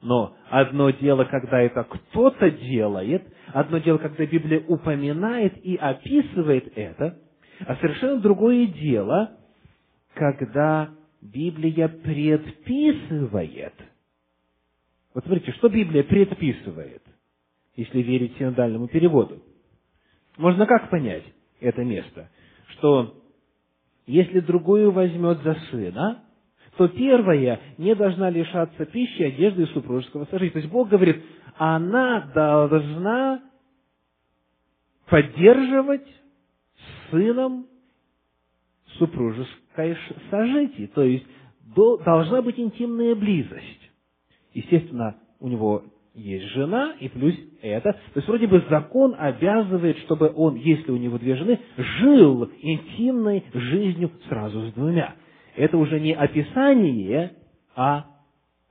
Но 0.00 0.36
одно 0.50 0.90
дело, 0.90 1.24
когда 1.24 1.60
это 1.60 1.84
кто-то 1.84 2.50
делает, 2.50 3.22
одно 3.52 3.78
дело, 3.78 3.98
когда 3.98 4.26
Библия 4.26 4.62
упоминает 4.66 5.54
и 5.64 5.76
описывает 5.76 6.72
это, 6.76 7.18
а 7.66 7.76
совершенно 7.76 8.20
другое 8.20 8.66
дело, 8.66 9.32
когда 10.14 10.90
Библия 11.22 11.88
предписывает. 11.88 13.74
Вот 15.14 15.24
смотрите, 15.24 15.52
что 15.52 15.68
Библия 15.68 16.02
предписывает, 16.02 17.02
если 17.76 18.02
верить 18.02 18.36
синодальному 18.36 18.88
переводу. 18.88 19.40
Можно 20.36 20.66
как 20.66 20.90
понять 20.90 21.24
это 21.60 21.84
место? 21.84 22.28
Что 22.72 23.22
если 24.06 24.40
другую 24.40 24.90
возьмет 24.90 25.40
за 25.42 25.54
сына, 25.70 26.24
то 26.76 26.88
первая 26.88 27.60
не 27.78 27.94
должна 27.94 28.28
лишаться 28.30 28.84
пищи, 28.86 29.22
одежды 29.22 29.62
и 29.62 29.66
супружеского 29.66 30.24
сожительства. 30.24 30.60
То 30.60 30.64
есть 30.64 30.72
Бог 30.72 30.88
говорит, 30.88 31.22
она 31.56 32.32
должна 32.34 33.42
поддерживать 35.06 36.06
сыном 37.10 37.66
супружеское 38.98 39.96
сожитие. 40.30 40.88
То 40.88 41.04
есть 41.04 41.26
должна 42.04 42.42
быть 42.42 42.58
интимная 42.58 43.14
близость. 43.14 43.83
Естественно, 44.54 45.16
у 45.40 45.48
него 45.48 45.84
есть 46.14 46.46
жена, 46.52 46.94
и 47.00 47.08
плюс 47.08 47.34
это. 47.60 47.92
То 47.92 47.98
есть, 48.16 48.28
вроде 48.28 48.46
бы 48.46 48.64
закон 48.70 49.16
обязывает, 49.18 49.98
чтобы 49.98 50.32
он, 50.34 50.54
если 50.54 50.92
у 50.92 50.96
него 50.96 51.18
две 51.18 51.34
жены, 51.36 51.58
жил 51.76 52.50
интимной 52.60 53.44
жизнью 53.52 54.12
сразу 54.28 54.70
с 54.70 54.72
двумя. 54.74 55.16
Это 55.56 55.76
уже 55.76 56.00
не 56.00 56.12
описание, 56.12 57.32
а 57.74 58.06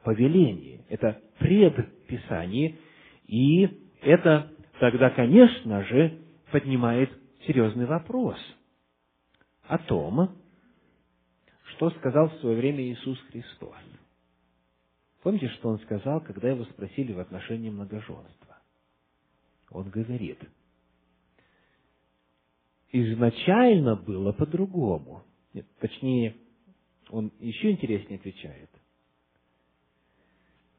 повеление. 0.03 0.85
Это 0.89 1.19
предписание. 1.39 2.75
И 3.27 3.69
это 4.01 4.51
тогда, 4.79 5.09
конечно 5.09 5.83
же, 5.83 6.19
поднимает 6.51 7.09
серьезный 7.45 7.85
вопрос 7.85 8.37
о 9.67 9.77
том, 9.79 10.29
что 11.75 11.89
сказал 11.91 12.29
в 12.29 12.35
свое 12.35 12.55
время 12.55 12.83
Иисус 12.83 13.19
Христос. 13.31 13.75
Помните, 15.23 15.47
что 15.47 15.69
он 15.69 15.79
сказал, 15.79 16.19
когда 16.19 16.49
его 16.49 16.65
спросили 16.65 17.13
в 17.13 17.19
отношении 17.19 17.69
многоженства? 17.69 18.57
Он 19.71 19.89
говорит, 19.89 20.37
изначально 22.91 23.95
было 23.95 24.33
по-другому. 24.33 25.23
Нет, 25.53 25.65
точнее, 25.79 26.35
он 27.09 27.31
еще 27.39 27.71
интереснее 27.71 28.19
отвечает. 28.19 28.69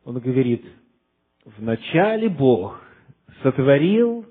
Он 0.05 0.19
говорит, 0.19 0.63
вначале 1.47 2.29
Бог 2.29 2.85
сотворил 3.43 4.27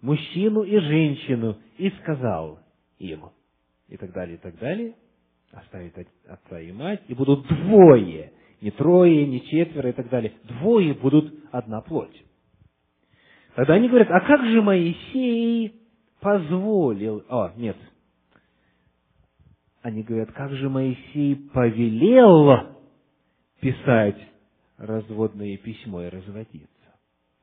мужчину 0.00 0.62
и 0.62 0.78
женщину 0.78 1.58
и 1.76 1.90
сказал 2.02 2.60
им, 2.98 3.30
и 3.88 3.96
так 3.96 4.12
далее, 4.12 4.36
и 4.36 4.38
так 4.38 4.56
далее, 4.60 4.94
оставит 5.50 5.98
отца 6.28 6.60
и 6.60 6.70
мать, 6.70 7.02
и 7.08 7.14
будут 7.14 7.48
двое– 7.48 8.30
не 8.64 8.70
трое, 8.70 9.26
не 9.26 9.44
четверо 9.44 9.90
и 9.90 9.92
так 9.92 10.08
далее. 10.08 10.32
Двое 10.44 10.94
будут 10.94 11.34
одна 11.52 11.82
плоть. 11.82 12.24
Тогда 13.54 13.74
они 13.74 13.88
говорят, 13.88 14.10
а 14.10 14.20
как 14.20 14.42
же 14.46 14.62
Моисей 14.62 15.82
позволил... 16.18 17.22
О, 17.28 17.52
нет. 17.56 17.76
Они 19.82 20.02
говорят, 20.02 20.32
как 20.32 20.50
же 20.54 20.70
Моисей 20.70 21.36
повелел 21.36 22.78
писать 23.60 24.16
разводное 24.78 25.58
письмо 25.58 26.02
и 26.04 26.08
разводиться. 26.08 26.66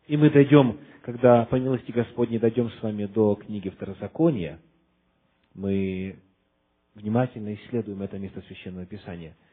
И 0.07 0.17
мы 0.17 0.31
дойдем, 0.31 0.79
когда 1.03 1.45
по 1.45 1.55
милости 1.57 1.91
Господней 1.91 2.39
дойдем 2.39 2.71
с 2.71 2.81
вами 2.81 3.05
до 3.05 3.35
книги 3.35 3.69
Второзакония, 3.69 4.59
мы 5.53 6.15
внимательно 6.95 7.53
исследуем 7.53 8.01
это 8.01 8.17
место 8.17 8.41
Священного 8.47 8.87
Писания– 8.87 9.37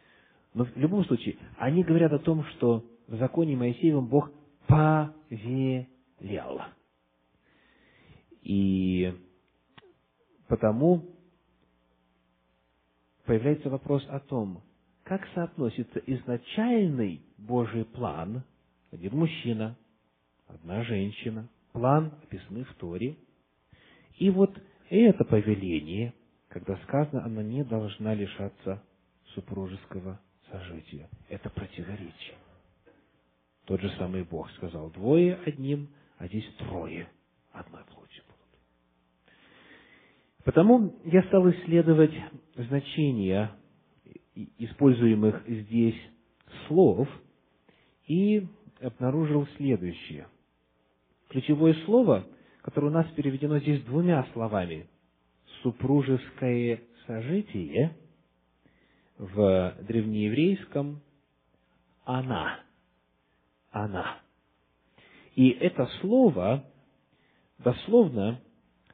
но 0.54 0.64
в 0.64 0.76
любом 0.76 1.04
случае, 1.04 1.37
они 1.58 1.82
говорят 1.84 2.12
о 2.12 2.18
том, 2.18 2.44
что 2.44 2.84
в 3.06 3.16
законе 3.16 3.56
Моисеевом 3.56 4.06
Бог 4.06 4.30
повелел. 4.66 6.61
И 8.42 9.14
потому 10.48 11.04
появляется 13.24 13.68
вопрос 13.68 14.04
о 14.08 14.20
том, 14.20 14.62
как 15.04 15.26
соотносится 15.34 16.00
изначальный 16.00 17.22
Божий 17.37 17.84
план, 17.84 18.42
один 18.90 19.16
мужчина, 19.16 19.76
одна 20.46 20.82
женщина, 20.84 21.48
план, 21.72 22.12
описанный 22.22 22.64
в 22.64 22.74
Торе, 22.74 23.16
и 24.18 24.30
вот 24.30 24.50
это 24.90 25.24
повеление, 25.24 26.14
когда 26.48 26.76
сказано, 26.84 27.24
она 27.24 27.42
не 27.42 27.64
должна 27.64 28.14
лишаться 28.14 28.82
супружеского 29.34 30.20
сожития. 30.50 31.08
Это 31.28 31.50
противоречие. 31.50 32.37
Тот 33.64 33.80
же 33.80 33.90
самый 33.98 34.24
Бог 34.24 34.50
сказал, 34.52 34.90
двое 34.90 35.38
одним, 35.44 35.88
а 36.16 36.26
здесь 36.26 36.46
трое 36.58 37.08
одной 37.52 37.82
плоти 37.84 38.22
будут. 38.26 39.34
Потому 40.44 40.94
я 41.04 41.22
стал 41.24 41.50
исследовать 41.50 42.14
значения 42.56 43.52
используемых 44.34 45.42
здесь 45.46 46.00
слов 46.66 47.08
и 48.06 48.46
обнаружил 48.80 49.46
следующее. 49.56 50.28
Ключевое 51.28 51.74
слово, 51.84 52.26
которое 52.62 52.87
у 52.87 52.92
нас 52.92 53.06
переведено 53.12 53.58
здесь 53.58 53.82
двумя 53.82 54.26
словами, 54.32 54.88
супружеское 55.62 56.80
сожитие– 57.06 57.94
в 59.18 59.74
древнееврейском 59.83 61.02
«она». 62.04 62.61
«Она». 63.70 64.20
И 65.35 65.50
это 65.50 65.87
слово 66.00 66.64
дословно 67.59 68.40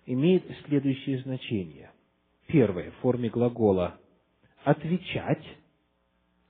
имеет 0.06 0.44
следующее 0.66 1.20
значение. 1.22 1.92
Первое, 2.46 2.90
в 2.90 2.96
форме 2.96 3.28
глагола 3.28 3.98
«отвечать». 4.64 5.44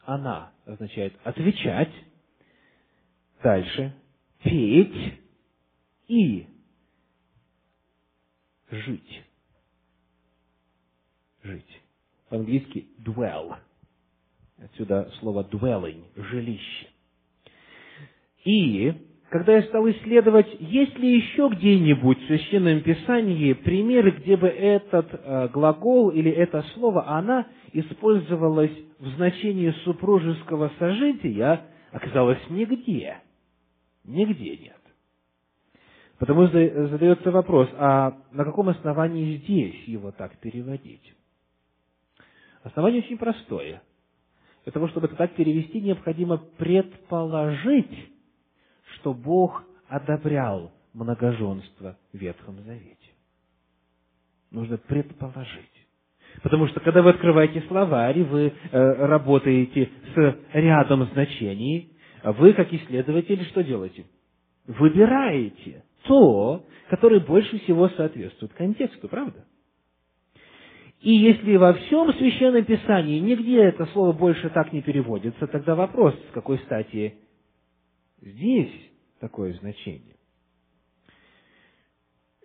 «Она» 0.04 0.52
означает 0.64 1.14
«отвечать». 1.24 1.92
Дальше 3.42 3.94
«петь» 4.42 5.20
и 6.08 6.46
«жить». 8.70 9.22
Жить 11.42 11.83
по-английски 12.34 12.88
dwell. 13.04 13.54
Отсюда 14.58 15.08
слово 15.20 15.46
dwelling, 15.50 16.02
жилище. 16.16 16.88
И, 18.44 18.92
когда 19.30 19.54
я 19.54 19.62
стал 19.62 19.88
исследовать, 19.88 20.48
есть 20.58 20.98
ли 20.98 21.16
еще 21.16 21.48
где-нибудь 21.52 22.18
в 22.18 22.26
Священном 22.26 22.80
Писании 22.82 23.52
примеры, 23.52 24.10
где 24.10 24.36
бы 24.36 24.48
этот 24.48 25.08
э, 25.12 25.48
глагол 25.48 26.10
или 26.10 26.30
это 26.30 26.64
слово 26.74 27.08
«она» 27.08 27.46
использовалось 27.72 28.76
в 28.98 29.08
значении 29.16 29.70
супружеского 29.84 30.72
сожития, 30.78 31.62
оказалось 31.92 32.40
нигде. 32.50 33.18
Нигде 34.04 34.56
нет. 34.56 34.80
Потому 36.18 36.46
задается 36.48 37.30
вопрос, 37.30 37.68
а 37.74 38.16
на 38.32 38.44
каком 38.44 38.68
основании 38.70 39.36
здесь 39.36 39.84
его 39.86 40.10
так 40.10 40.36
переводить? 40.38 41.14
Основание 42.64 43.02
очень 43.02 43.18
простое. 43.18 43.82
Для 44.64 44.72
того, 44.72 44.88
чтобы 44.88 45.06
это 45.06 45.16
так 45.16 45.34
перевести, 45.34 45.80
необходимо 45.82 46.38
предположить, 46.38 48.10
что 48.94 49.12
Бог 49.12 49.62
одобрял 49.86 50.72
многоженство 50.94 51.98
в 52.12 52.16
Ветхом 52.16 52.58
Завете. 52.62 52.96
Нужно 54.50 54.78
предположить. 54.78 55.70
Потому 56.42 56.66
что, 56.68 56.80
когда 56.80 57.02
вы 57.02 57.10
открываете 57.10 57.62
словарь, 57.68 58.22
вы 58.22 58.46
э, 58.46 58.92
работаете 59.06 59.90
с 60.14 60.38
рядом 60.54 61.04
значений, 61.12 61.92
вы, 62.22 62.54
как 62.54 62.72
исследователь, 62.72 63.44
что 63.46 63.62
делаете? 63.62 64.06
Выбираете 64.66 65.84
то, 66.04 66.64
которое 66.88 67.20
больше 67.20 67.58
всего 67.60 67.90
соответствует 67.90 68.54
контексту, 68.54 69.06
правда? 69.08 69.44
И 71.04 71.12
если 71.12 71.56
во 71.56 71.74
всем 71.74 72.12
Священном 72.14 72.64
Писании 72.64 73.20
нигде 73.20 73.62
это 73.62 73.84
слово 73.92 74.12
больше 74.12 74.48
так 74.48 74.72
не 74.72 74.80
переводится, 74.80 75.46
тогда 75.46 75.74
вопрос, 75.74 76.14
с 76.30 76.32
какой 76.32 76.58
стати 76.60 77.14
здесь 78.22 78.72
такое 79.20 79.52
значение? 79.52 80.16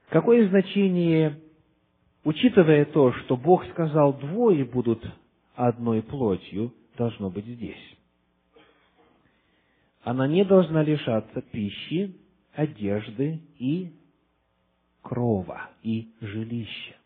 Какое 0.10 0.48
значение, 0.50 1.40
учитывая 2.26 2.84
то, 2.84 3.14
что 3.14 3.38
Бог 3.38 3.66
сказал, 3.70 4.14
двое 4.14 4.66
будут 4.66 5.04
одной 5.56 6.04
плотью, 6.04 6.74
должно 6.98 7.30
быть 7.30 7.46
здесь? 7.46 7.96
она 10.04 10.28
не 10.28 10.44
должна 10.44 10.82
лишаться 10.82 11.42
пищи, 11.42 12.16
одежды 12.54 13.42
и 13.60 13.94
крова, 15.02 15.70
и 15.84 16.10
жилища. 16.20 16.99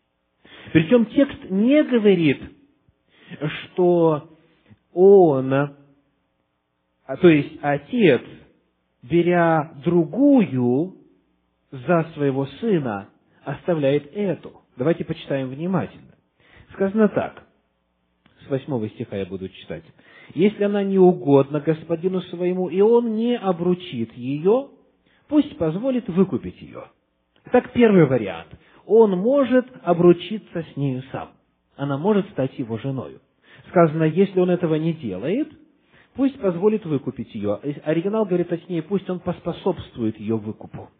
Причем 0.72 1.06
текст 1.06 1.50
не 1.50 1.82
говорит, 1.84 2.40
что 3.64 4.30
он, 4.92 5.52
а, 5.52 5.72
то 7.20 7.28
есть 7.28 7.58
отец, 7.60 8.22
беря 9.02 9.72
другую 9.84 10.96
за 11.70 12.06
своего 12.14 12.46
сына, 12.60 13.08
оставляет 13.44 14.10
эту. 14.14 14.62
Давайте 14.76 15.04
почитаем 15.04 15.48
внимательно. 15.48 16.14
Сказано 16.72 17.08
так, 17.08 17.44
с 18.46 18.50
восьмого 18.50 18.88
стиха 18.90 19.16
я 19.16 19.26
буду 19.26 19.48
читать. 19.48 19.84
«Если 20.34 20.64
она 20.64 20.82
не 20.82 20.98
угодна 20.98 21.60
господину 21.60 22.20
своему, 22.22 22.68
и 22.68 22.80
он 22.80 23.14
не 23.14 23.36
обручит 23.36 24.12
ее, 24.14 24.70
пусть 25.28 25.56
позволит 25.58 26.08
выкупить 26.08 26.60
ее». 26.62 26.84
Итак, 27.46 27.72
первый 27.72 28.06
вариант. 28.06 28.48
Он 28.86 29.12
может 29.12 29.66
обручиться 29.82 30.62
с 30.62 30.76
нею 30.76 31.02
сам. 31.10 31.30
Она 31.76 31.98
может 31.98 32.28
стать 32.30 32.58
его 32.58 32.78
женой. 32.78 33.18
Сказано, 33.68 34.04
если 34.04 34.40
он 34.40 34.50
этого 34.50 34.74
не 34.74 34.92
делает, 34.92 35.48
пусть 36.14 36.38
позволит 36.38 36.84
выкупить 36.84 37.34
ее. 37.34 37.54
Оригинал 37.84 38.26
говорит 38.26 38.48
точнее, 38.48 38.82
пусть 38.82 39.08
он 39.08 39.20
поспособствует 39.20 40.18
ее 40.20 40.36
выкупу. 40.36 40.90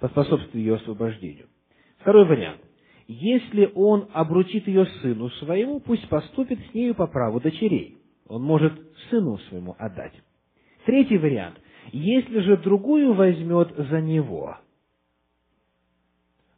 Поспособствует 0.00 0.54
ее 0.54 0.74
освобождению. 0.76 1.46
Второй 1.98 2.26
вариант. 2.26 2.60
Если 3.06 3.70
он 3.74 4.08
обручит 4.12 4.66
ее 4.66 4.86
сыну 5.02 5.28
своему, 5.30 5.80
пусть 5.80 6.08
поступит 6.08 6.58
с 6.58 6.74
нею 6.74 6.94
по 6.94 7.06
праву 7.06 7.40
дочерей. 7.40 7.98
Он 8.26 8.42
может 8.42 8.72
сыну 9.10 9.38
своему 9.48 9.76
отдать. 9.78 10.14
Третий 10.86 11.18
вариант. 11.18 11.56
Если 11.92 12.40
же 12.40 12.56
другую 12.56 13.12
возьмет 13.12 13.74
за 13.76 14.00
него, 14.00 14.56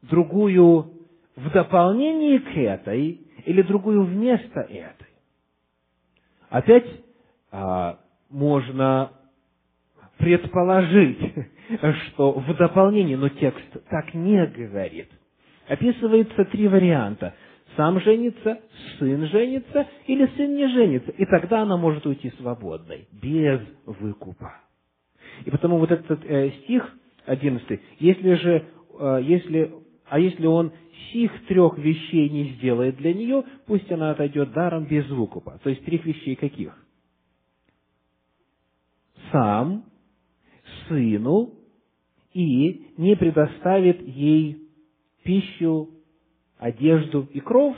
другую 0.02 0.92
в 1.36 1.50
дополнение 1.50 2.40
к 2.40 2.56
этой 2.56 3.20
или 3.44 3.62
другую 3.62 4.04
вместо 4.04 4.60
этой. 4.60 5.06
Опять 6.48 6.86
а, 7.50 7.98
можно 8.30 9.12
предположить, 10.18 11.18
что 12.08 12.32
в 12.32 12.56
дополнение, 12.56 13.16
но 13.16 13.28
текст 13.28 13.66
так 13.90 14.14
не 14.14 14.46
говорит. 14.46 15.10
Описывается 15.68 16.44
три 16.46 16.68
варианта. 16.68 17.34
Сам 17.76 18.00
женится, 18.00 18.60
сын 18.98 19.26
женится 19.26 19.86
или 20.06 20.26
сын 20.36 20.54
не 20.54 20.68
женится. 20.68 21.10
И 21.10 21.26
тогда 21.26 21.62
она 21.62 21.76
может 21.76 22.06
уйти 22.06 22.30
свободной, 22.38 23.06
без 23.12 23.60
выкупа. 23.84 24.54
И 25.44 25.50
потому 25.50 25.78
вот 25.78 25.90
этот 25.90 26.24
э, 26.24 26.50
стих, 26.62 26.88
одиннадцатый, 27.26 27.80
если 27.98 28.34
же, 28.34 28.64
э, 28.98 29.20
если 29.22 29.74
а 30.08 30.18
если 30.18 30.46
он 30.46 30.72
сих 31.12 31.46
трех 31.46 31.78
вещей 31.78 32.28
не 32.28 32.54
сделает 32.54 32.96
для 32.96 33.12
нее, 33.12 33.44
пусть 33.66 33.90
она 33.90 34.10
отойдет 34.10 34.52
даром 34.52 34.84
без 34.84 35.08
выкупа. 35.08 35.60
То 35.62 35.70
есть 35.70 35.84
трех 35.84 36.04
вещей 36.04 36.36
каких? 36.36 36.76
Сам, 39.32 39.84
сыну 40.88 41.54
и 42.32 42.92
не 42.96 43.16
предоставит 43.16 44.00
ей 44.06 44.68
пищу, 45.24 45.90
одежду 46.58 47.28
и 47.32 47.40
кров, 47.40 47.76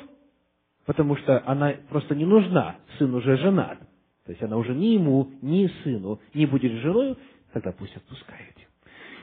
потому 0.85 1.17
что 1.17 1.43
она 1.47 1.75
просто 1.89 2.15
не 2.15 2.25
нужна, 2.25 2.77
сын 2.99 3.13
уже 3.15 3.37
женат. 3.39 3.79
То 4.25 4.33
есть 4.33 4.43
она 4.43 4.57
уже 4.57 4.75
ни 4.75 4.89
ему, 4.89 5.31
ни 5.41 5.69
сыну 5.83 6.21
не 6.35 6.47
будет 6.47 6.73
женой, 6.83 7.17
тогда 7.53 7.73
пусть 7.73 7.97
отпускает. 7.97 8.55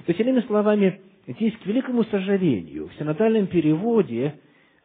То 0.06 0.12
есть, 0.12 0.20
иными 0.20 0.42
словами, 0.42 1.02
Здесь, 1.28 1.58
к 1.58 1.66
великому 1.66 2.04
сожалению, 2.06 2.88
в 2.88 2.94
синодальном 2.96 3.48
переводе 3.48 4.36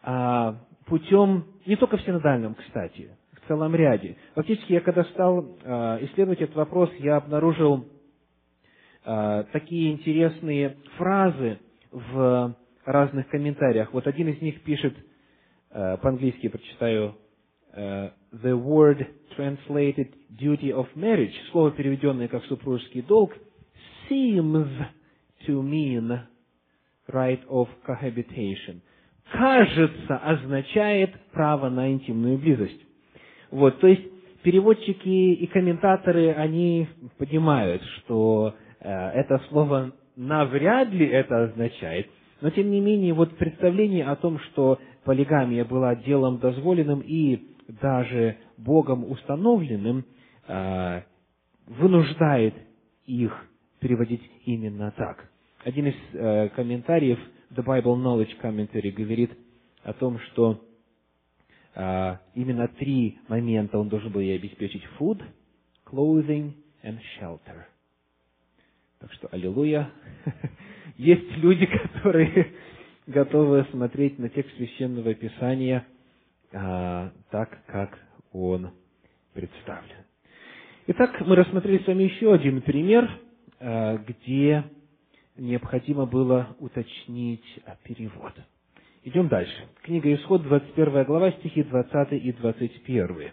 а, 0.02 0.56
путем, 0.86 1.44
не 1.66 1.76
только 1.76 1.98
в 1.98 2.02
синодальном, 2.02 2.54
кстати, 2.54 3.10
в 3.34 3.46
целом 3.46 3.74
ряде. 3.74 4.16
Фактически, 4.34 4.72
я 4.72 4.80
когда 4.80 5.04
стал 5.04 5.58
а, 5.64 5.98
исследовать 6.02 6.40
этот 6.40 6.56
вопрос, 6.56 6.90
я 6.98 7.16
обнаружил 7.16 7.84
а, 9.04 9.42
такие 9.52 9.92
интересные 9.92 10.76
фразы 10.96 11.58
в 11.90 12.54
разных 12.86 13.28
комментариях. 13.28 13.92
Вот 13.92 14.06
один 14.06 14.28
из 14.28 14.40
них 14.40 14.62
пишет, 14.62 14.94
по-английски 15.70 16.48
прочитаю, 16.48 17.14
the 17.76 18.12
word 18.32 19.06
translated 19.36 20.12
duty 20.30 20.70
of 20.72 20.88
marriage, 20.94 21.34
слово, 21.52 21.72
переведенное 21.72 22.28
как 22.28 22.44
супружеский 22.44 23.02
долг, 23.02 23.32
seems 24.08 24.68
to 25.46 25.62
mean 25.62 26.26
right 27.08 27.40
of 27.48 27.68
cohabitation. 27.86 28.80
Кажется, 29.32 30.16
означает 30.16 31.14
право 31.32 31.68
на 31.68 31.92
интимную 31.92 32.38
близость. 32.38 32.80
Вот, 33.50 33.78
то 33.80 33.86
есть 33.86 34.02
переводчики 34.42 35.34
и 35.34 35.46
комментаторы, 35.46 36.32
они 36.32 36.88
понимают, 37.18 37.82
что 37.98 38.54
э, 38.80 38.88
это 38.90 39.40
слово 39.48 39.92
навряд 40.16 40.90
ли 40.90 41.06
это 41.06 41.44
означает, 41.44 42.08
но 42.40 42.50
тем 42.50 42.70
не 42.70 42.80
менее, 42.80 43.12
вот 43.12 43.36
представление 43.36 44.06
о 44.06 44.16
том, 44.16 44.38
что 44.40 44.78
полигамия 45.04 45.64
была 45.64 45.94
делом 45.94 46.38
дозволенным 46.38 47.00
и 47.00 47.42
даже 47.80 48.36
Богом 48.56 49.10
установленным, 49.10 50.04
э, 50.48 51.02
вынуждает 51.66 52.54
их 53.06 53.32
переводить 53.78 54.22
именно 54.44 54.92
так. 54.96 55.29
Один 55.62 55.88
из 55.88 55.94
э, 56.14 56.48
комментариев 56.56 57.18
The 57.50 57.62
Bible 57.62 57.96
Knowledge 57.96 58.40
Commentary 58.40 58.90
говорит 58.92 59.30
о 59.82 59.92
том, 59.92 60.18
что 60.20 60.64
э, 61.74 62.16
именно 62.34 62.66
три 62.68 63.18
момента 63.28 63.78
он 63.78 63.90
должен 63.90 64.10
был 64.10 64.20
ей 64.20 64.36
обеспечить 64.36 64.82
food, 64.98 65.22
clothing 65.84 66.52
and 66.82 66.98
shelter. 67.18 67.64
Так 69.00 69.12
что, 69.12 69.28
аллилуйя. 69.32 69.90
Есть 70.96 71.30
люди, 71.36 71.66
которые 71.66 72.54
готовы 73.06 73.66
смотреть 73.70 74.18
на 74.18 74.30
текст 74.30 74.56
Священного 74.56 75.12
Писания 75.12 75.86
а, 76.54 77.12
так, 77.30 77.64
как 77.66 77.98
он 78.32 78.70
представлен. 79.34 80.04
Итак, 80.86 81.20
мы 81.20 81.36
рассмотрели 81.36 81.82
с 81.82 81.86
вами 81.86 82.04
еще 82.04 82.32
один 82.32 82.62
пример, 82.62 83.10
а, 83.58 83.98
где 83.98 84.64
необходимо 85.36 86.06
было 86.06 86.48
уточнить 86.58 87.44
перевод. 87.84 88.32
Идем 89.02 89.28
дальше. 89.28 89.68
Книга 89.82 90.12
Исход, 90.14 90.42
21 90.42 91.04
глава, 91.04 91.32
стихи 91.32 91.62
20 91.62 92.12
и 92.12 92.32
21. 92.32 93.30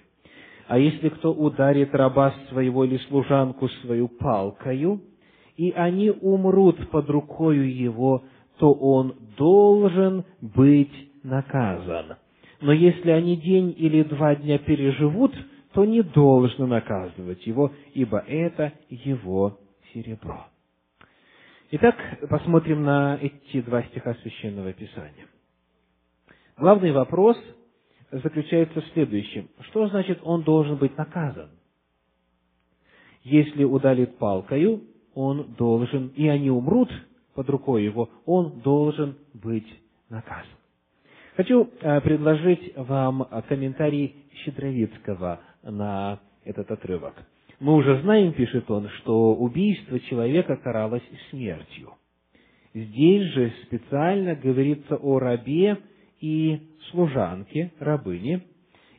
«А 0.68 0.78
если 0.78 1.10
кто 1.10 1.34
ударит 1.34 1.94
раба 1.94 2.34
своего 2.50 2.86
или 2.86 2.98
служанку 3.10 3.68
свою 3.82 4.08
палкою, 4.08 5.02
и 5.58 5.72
они 5.72 6.12
умрут 6.12 6.90
под 6.90 7.10
рукою 7.10 7.74
его, 7.74 8.24
то 8.60 8.72
он 8.72 9.16
должен 9.38 10.24
быть 10.42 10.92
наказан. 11.24 12.16
Но 12.62 12.72
если 12.72 13.12
они 13.12 13.36
день 13.38 13.74
или 13.78 14.04
два 14.04 14.36
дня 14.36 14.58
переживут, 14.58 15.34
то 15.74 15.86
не 15.86 16.02
должны 16.02 16.66
наказывать 16.66 17.46
его, 17.46 17.72
ибо 17.94 18.20
это 18.28 18.74
его 18.90 19.60
серебро. 19.94 20.48
Итак, 21.70 21.98
посмотрим 22.30 22.84
на 22.84 23.18
эти 23.22 23.60
два 23.60 23.84
стиха 23.84 24.14
Священного 24.22 24.72
Писания. 24.72 25.28
Главный 26.56 26.94
вопрос 26.94 27.38
заключается 28.10 28.80
в 28.80 28.86
следующем. 28.94 29.50
Что 29.68 29.86
значит 29.90 30.20
он 30.24 30.44
должен 30.44 30.78
быть 30.78 30.98
наказан? 30.98 31.50
Если 33.24 33.66
удалит 33.66 34.18
палкою, 34.18 34.82
он 35.14 35.56
должен, 35.58 36.08
и 36.16 36.30
они 36.30 36.50
умрут 36.50 36.90
под 37.34 37.50
рукой 37.50 37.84
его, 37.84 38.10
он 38.26 38.62
должен 38.62 39.18
быть 39.34 39.68
наказан. 40.08 40.46
Хочу 41.36 41.70
э, 41.82 42.00
предложить 42.00 42.78
вам 42.78 43.28
комментарий 43.50 44.16
Щедровицкого 44.46 45.42
на 45.64 46.20
этот 46.46 46.72
отрывок. 46.72 47.16
Мы 47.60 47.74
уже 47.74 48.02
знаем, 48.02 48.34
пишет 48.34 48.70
он, 48.70 48.88
что 48.90 49.34
убийство 49.34 50.00
человека 50.02 50.58
каралось 50.58 51.02
смертью. 51.32 51.94
Здесь 52.74 53.24
же 53.34 53.52
специально 53.64 54.36
говорится 54.36 54.96
о 54.96 55.18
рабе 55.18 55.78
и 56.22 56.62
служанке, 56.92 57.72
рабыне, 57.80 58.44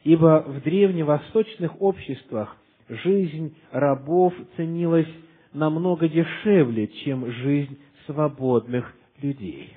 ибо 0.03 0.45
в 0.45 0.61
древневосточных 0.63 1.81
обществах 1.81 2.57
жизнь 2.89 3.55
рабов 3.71 4.35
ценилась 4.57 5.09
намного 5.53 6.09
дешевле, 6.09 6.89
чем 7.05 7.31
жизнь 7.31 7.79
свободных 8.07 8.93
людей. 9.23 9.73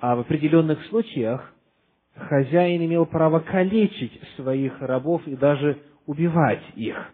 А 0.00 0.16
в 0.16 0.20
определенных 0.20 0.84
случаях 0.86 1.54
хозяин 2.16 2.84
имел 2.84 3.06
право 3.06 3.38
калечить 3.38 4.20
своих 4.34 4.80
рабов 4.80 5.22
и 5.28 5.36
даже 5.36 5.78
убивать 6.06 6.62
их 6.74 7.12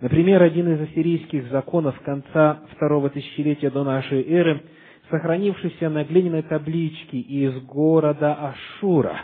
Например, 0.00 0.42
один 0.42 0.72
из 0.74 0.80
ассирийских 0.80 1.50
законов 1.50 1.98
конца 2.02 2.62
второго 2.76 3.10
тысячелетия 3.10 3.70
до 3.70 3.82
нашей 3.82 4.22
эры, 4.22 4.62
сохранившийся 5.10 5.90
на 5.90 6.04
глиняной 6.04 6.42
табличке 6.42 7.18
из 7.18 7.60
города 7.64 8.34
Ашура, 8.34 9.22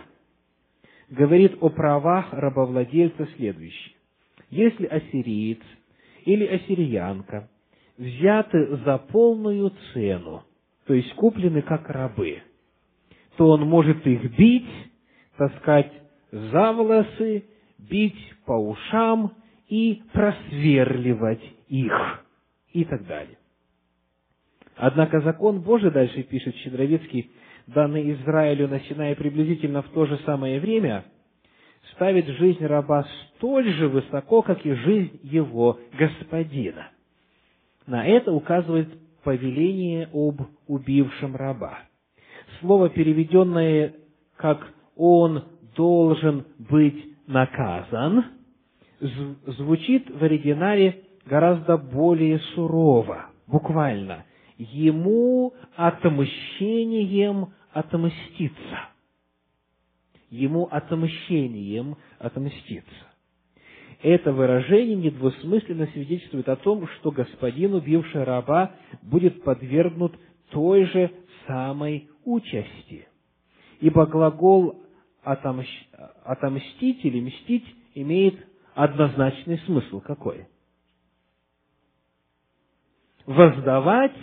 говорит 1.10 1.56
о 1.60 1.68
правах 1.68 2.32
рабовладельца 2.32 3.28
следующее. 3.36 3.94
Если 4.50 4.86
ассириец 4.86 5.60
или 6.24 6.44
ассириянка 6.44 7.48
взяты 7.96 8.76
за 8.84 8.98
полную 8.98 9.72
цену, 9.92 10.42
то 10.86 10.94
есть 10.94 11.12
куплены 11.14 11.62
как 11.62 11.88
рабы, 11.88 12.42
то 13.36 13.48
он 13.50 13.62
может 13.62 14.04
их 14.06 14.36
бить, 14.36 14.68
таскать 15.36 15.92
за 16.32 16.72
волосы, 16.72 17.44
бить 17.78 18.34
по 18.44 18.52
ушам 18.52 19.32
и 19.74 20.04
просверливать 20.12 21.42
их 21.68 21.92
и 22.72 22.84
так 22.84 23.04
далее. 23.08 23.36
Однако 24.76 25.20
закон 25.20 25.62
Божий, 25.62 25.90
дальше 25.90 26.22
пишет 26.22 26.54
Щедровицкий, 26.58 27.32
данный 27.66 28.12
Израилю 28.12 28.68
на 28.68 28.78
Синае 28.82 29.16
приблизительно 29.16 29.82
в 29.82 29.88
то 29.88 30.06
же 30.06 30.16
самое 30.18 30.60
время, 30.60 31.04
ставит 31.92 32.26
жизнь 32.26 32.64
раба 32.64 33.04
столь 33.36 33.72
же 33.72 33.88
высоко, 33.88 34.42
как 34.42 34.64
и 34.64 34.74
жизнь 34.74 35.18
его 35.24 35.80
господина. 35.98 36.90
На 37.88 38.06
это 38.06 38.30
указывает 38.30 38.88
повеление 39.24 40.08
об 40.12 40.40
убившем 40.68 41.34
раба. 41.34 41.80
Слово, 42.60 42.90
переведенное 42.90 43.92
как 44.36 44.72
«он 44.94 45.42
должен 45.74 46.44
быть 46.60 47.26
наказан», 47.26 48.33
звучит 49.46 50.10
в 50.10 50.22
оригинале 50.22 51.02
гораздо 51.26 51.76
более 51.76 52.38
сурово, 52.54 53.26
буквально. 53.46 54.24
Ему 54.56 55.52
отмщением 55.76 57.52
отомститься. 57.72 58.88
Ему 60.30 60.68
отмщением 60.70 61.96
отомститься. 62.18 63.14
Это 64.02 64.32
выражение 64.32 64.96
недвусмысленно 64.96 65.86
свидетельствует 65.88 66.48
о 66.48 66.56
том, 66.56 66.86
что 66.88 67.10
господин, 67.10 67.74
убивший 67.74 68.24
раба, 68.24 68.72
будет 69.02 69.42
подвергнут 69.42 70.14
той 70.50 70.84
же 70.84 71.10
самой 71.46 72.08
участи. 72.24 73.08
Ибо 73.80 74.06
глагол 74.06 74.82
отомстить 75.22 77.04
или 77.04 77.20
мстить 77.20 77.64
имеет 77.94 78.36
однозначный 78.74 79.58
смысл 79.60 80.00
какой? 80.00 80.46
Воздавать 83.26 84.16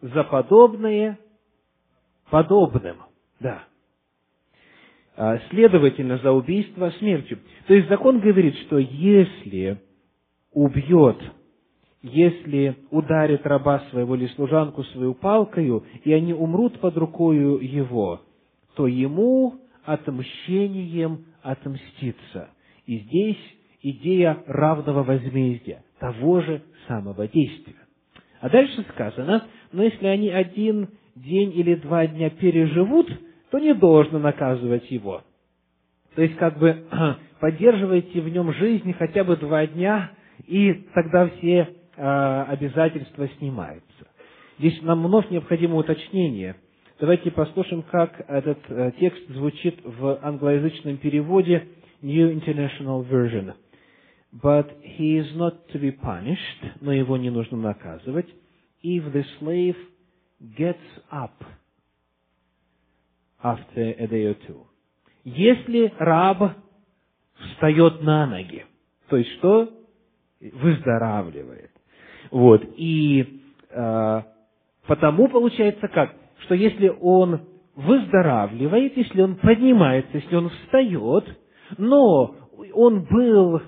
за 0.00 0.24
подобное 0.24 1.18
подобным. 2.30 2.96
Да. 3.40 3.64
А, 5.16 5.38
следовательно, 5.50 6.18
за 6.18 6.32
убийство 6.32 6.90
смертью. 6.98 7.38
То 7.66 7.74
есть 7.74 7.88
закон 7.88 8.20
говорит, 8.20 8.56
что 8.66 8.78
если 8.78 9.78
убьет, 10.52 11.18
если 12.00 12.76
ударит 12.90 13.46
раба 13.46 13.80
своего 13.90 14.16
или 14.16 14.26
служанку 14.28 14.82
свою 14.84 15.14
палкою, 15.14 15.84
и 16.04 16.12
они 16.12 16.32
умрут 16.32 16.80
под 16.80 16.96
рукою 16.96 17.58
его, 17.58 18.22
то 18.74 18.86
ему 18.86 19.60
отмщением 19.84 21.26
отмстится. 21.42 22.48
И 22.86 22.98
здесь 22.98 23.38
идея 23.82 24.42
равного 24.46 25.02
возмездия, 25.02 25.82
того 25.98 26.40
же 26.40 26.62
самого 26.86 27.26
действия. 27.28 27.76
А 28.40 28.48
дальше 28.48 28.84
сказано, 28.92 29.44
но 29.72 29.82
если 29.84 30.06
они 30.06 30.30
один 30.30 30.88
день 31.14 31.52
или 31.56 31.74
два 31.74 32.06
дня 32.06 32.30
переживут, 32.30 33.08
то 33.50 33.58
не 33.58 33.74
должно 33.74 34.18
наказывать 34.18 34.90
его. 34.90 35.22
То 36.14 36.22
есть, 36.22 36.36
как 36.36 36.58
бы, 36.58 36.84
поддерживайте 37.40 38.20
в 38.20 38.28
нем 38.28 38.52
жизнь 38.54 38.92
хотя 38.94 39.24
бы 39.24 39.36
два 39.36 39.66
дня, 39.66 40.10
и 40.46 40.72
тогда 40.94 41.28
все 41.28 41.68
э, 41.96 42.44
обязательства 42.48 43.28
снимаются. 43.38 43.86
Здесь 44.58 44.80
нам 44.82 45.04
вновь 45.06 45.30
необходимо 45.30 45.76
уточнение. 45.76 46.56
Давайте 47.00 47.30
послушаем, 47.30 47.82
как 47.82 48.24
этот 48.28 48.58
э, 48.68 48.92
текст 48.98 49.28
звучит 49.28 49.80
в 49.84 50.18
англоязычном 50.22 50.98
переводе 50.98 51.66
New 52.00 52.30
International 52.32 53.04
Version. 53.08 53.54
But 54.32 54.78
he 54.82 55.18
is 55.18 55.26
not 55.36 55.68
to 55.72 55.78
be 55.78 55.90
punished, 55.90 56.64
но 56.80 56.92
его 56.92 57.16
не 57.18 57.30
нужно 57.30 57.58
наказывать, 57.58 58.28
if 58.82 59.12
the 59.12 59.24
slave 59.38 59.76
gets 60.56 60.78
up 61.10 61.44
after 63.42 63.82
a 63.98 64.06
day 64.06 64.24
or 64.24 64.34
two. 64.46 64.66
Если 65.24 65.92
раб 65.98 66.56
встает 67.34 68.02
на 68.02 68.26
ноги, 68.26 68.64
то 69.08 69.16
есть 69.16 69.30
что? 69.38 69.70
Выздоравливает. 70.40 71.70
Вот. 72.30 72.64
И 72.76 73.42
э, 73.70 74.22
потому 74.86 75.28
получается 75.28 75.86
как? 75.88 76.16
Что 76.44 76.54
если 76.54 76.88
он 76.88 77.42
выздоравливает, 77.76 78.96
если 78.96 79.20
он 79.20 79.36
поднимается, 79.36 80.16
если 80.16 80.34
он 80.34 80.48
встает, 80.48 81.24
но 81.78 82.34
он 82.74 83.04
был 83.04 83.62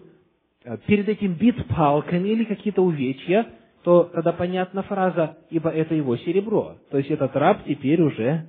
перед 0.87 1.09
этим 1.09 1.35
бит 1.35 1.67
палками 1.69 2.29
или 2.29 2.45
какие-то 2.45 2.83
увечья, 2.83 3.47
то 3.83 4.05
тогда 4.05 4.33
понятна 4.33 4.83
фраза 4.83 5.37
«ибо 5.51 5.69
это 5.69 5.95
его 5.95 6.17
серебро». 6.17 6.79
То 6.91 6.99
есть 6.99 7.11
этот 7.11 7.37
раб 7.37 7.65
теперь 7.67 8.01
уже 8.01 8.47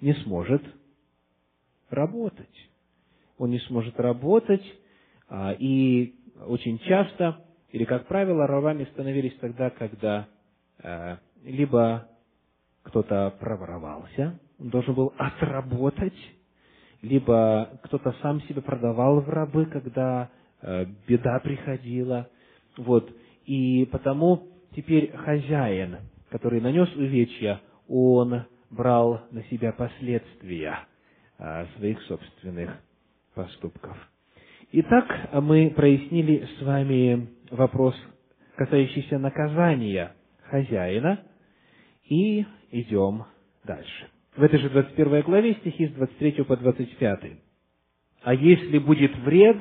не 0.00 0.14
сможет 0.14 0.62
работать. 1.90 2.70
Он 3.38 3.50
не 3.50 3.58
сможет 3.60 3.98
работать, 3.98 4.62
а, 5.28 5.52
и 5.58 6.14
очень 6.46 6.78
часто, 6.80 7.44
или 7.70 7.84
как 7.84 8.06
правило, 8.06 8.46
рабами 8.46 8.84
становились 8.92 9.34
тогда, 9.40 9.70
когда 9.70 10.28
а, 10.82 11.18
либо 11.42 12.06
кто-то 12.82 13.34
проворовался, 13.40 14.38
он 14.60 14.68
должен 14.68 14.94
был 14.94 15.12
отработать, 15.16 16.16
либо 17.02 17.80
кто-то 17.82 18.14
сам 18.22 18.40
себя 18.42 18.62
продавал 18.62 19.20
в 19.20 19.28
рабы, 19.28 19.66
когда 19.66 20.30
беда 21.08 21.38
приходила. 21.40 22.28
Вот. 22.76 23.10
И 23.46 23.86
потому 23.90 24.48
теперь 24.74 25.12
хозяин, 25.16 25.98
который 26.30 26.60
нанес 26.60 26.88
увечья, 26.96 27.60
он 27.88 28.44
брал 28.70 29.22
на 29.30 29.42
себя 29.44 29.72
последствия 29.72 30.78
а, 31.38 31.66
своих 31.76 32.00
собственных 32.02 32.70
поступков. 33.34 33.96
Итак, 34.72 35.30
мы 35.42 35.70
прояснили 35.70 36.48
с 36.58 36.62
вами 36.62 37.28
вопрос, 37.50 37.96
касающийся 38.56 39.18
наказания 39.18 40.12
хозяина, 40.44 41.20
и 42.08 42.44
идем 42.70 43.24
дальше. 43.64 44.08
В 44.36 44.42
этой 44.42 44.60
же 44.60 44.70
21 44.70 45.22
главе 45.22 45.54
стихи 45.54 45.88
с 45.88 45.92
23 45.92 46.44
по 46.44 46.56
25. 46.56 47.20
«А 48.22 48.34
если 48.34 48.78
будет 48.78 49.16
вред, 49.18 49.56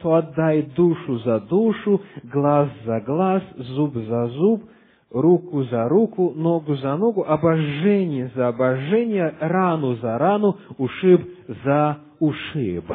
то 0.00 0.14
отдай 0.14 0.62
душу 0.62 1.18
за 1.18 1.40
душу, 1.40 2.00
глаз 2.24 2.68
за 2.84 3.00
глаз, 3.00 3.42
зуб 3.56 3.94
за 3.94 4.26
зуб, 4.28 4.64
руку 5.10 5.62
за 5.64 5.88
руку, 5.88 6.32
ногу 6.34 6.74
за 6.76 6.96
ногу, 6.96 7.24
обожжение 7.24 8.30
за 8.34 8.48
обожжение, 8.48 9.34
рану 9.40 9.94
за 9.96 10.18
рану, 10.18 10.58
ушиб 10.78 11.20
за 11.64 11.98
ушиб. 12.18 12.90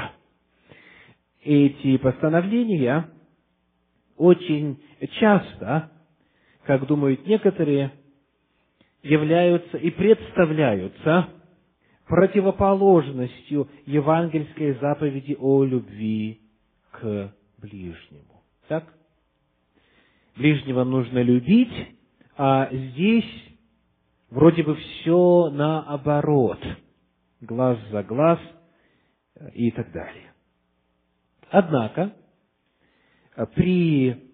Эти 1.43 1.97
постановления 1.97 3.07
очень 4.17 4.81
часто, 5.19 5.91
как 6.65 6.87
думают 6.87 7.27
некоторые, 7.27 7.91
являются 9.03 9.77
и 9.77 9.91
представляются 9.91 11.27
противоположностью 12.07 13.67
евангельской 13.85 14.73
заповеди 14.81 15.37
о 15.39 15.63
любви 15.63 16.39
к 16.99 17.33
ближнему. 17.57 18.43
Так? 18.67 18.85
Ближнего 20.35 20.83
нужно 20.83 21.21
любить, 21.21 21.73
а 22.37 22.69
здесь 22.71 23.29
вроде 24.29 24.63
бы 24.63 24.75
все 24.75 25.49
наоборот. 25.51 26.59
Глаз 27.41 27.77
за 27.91 28.03
глаз 28.03 28.39
и 29.53 29.71
так 29.71 29.91
далее. 29.91 30.33
Однако, 31.49 32.13
при 33.53 34.31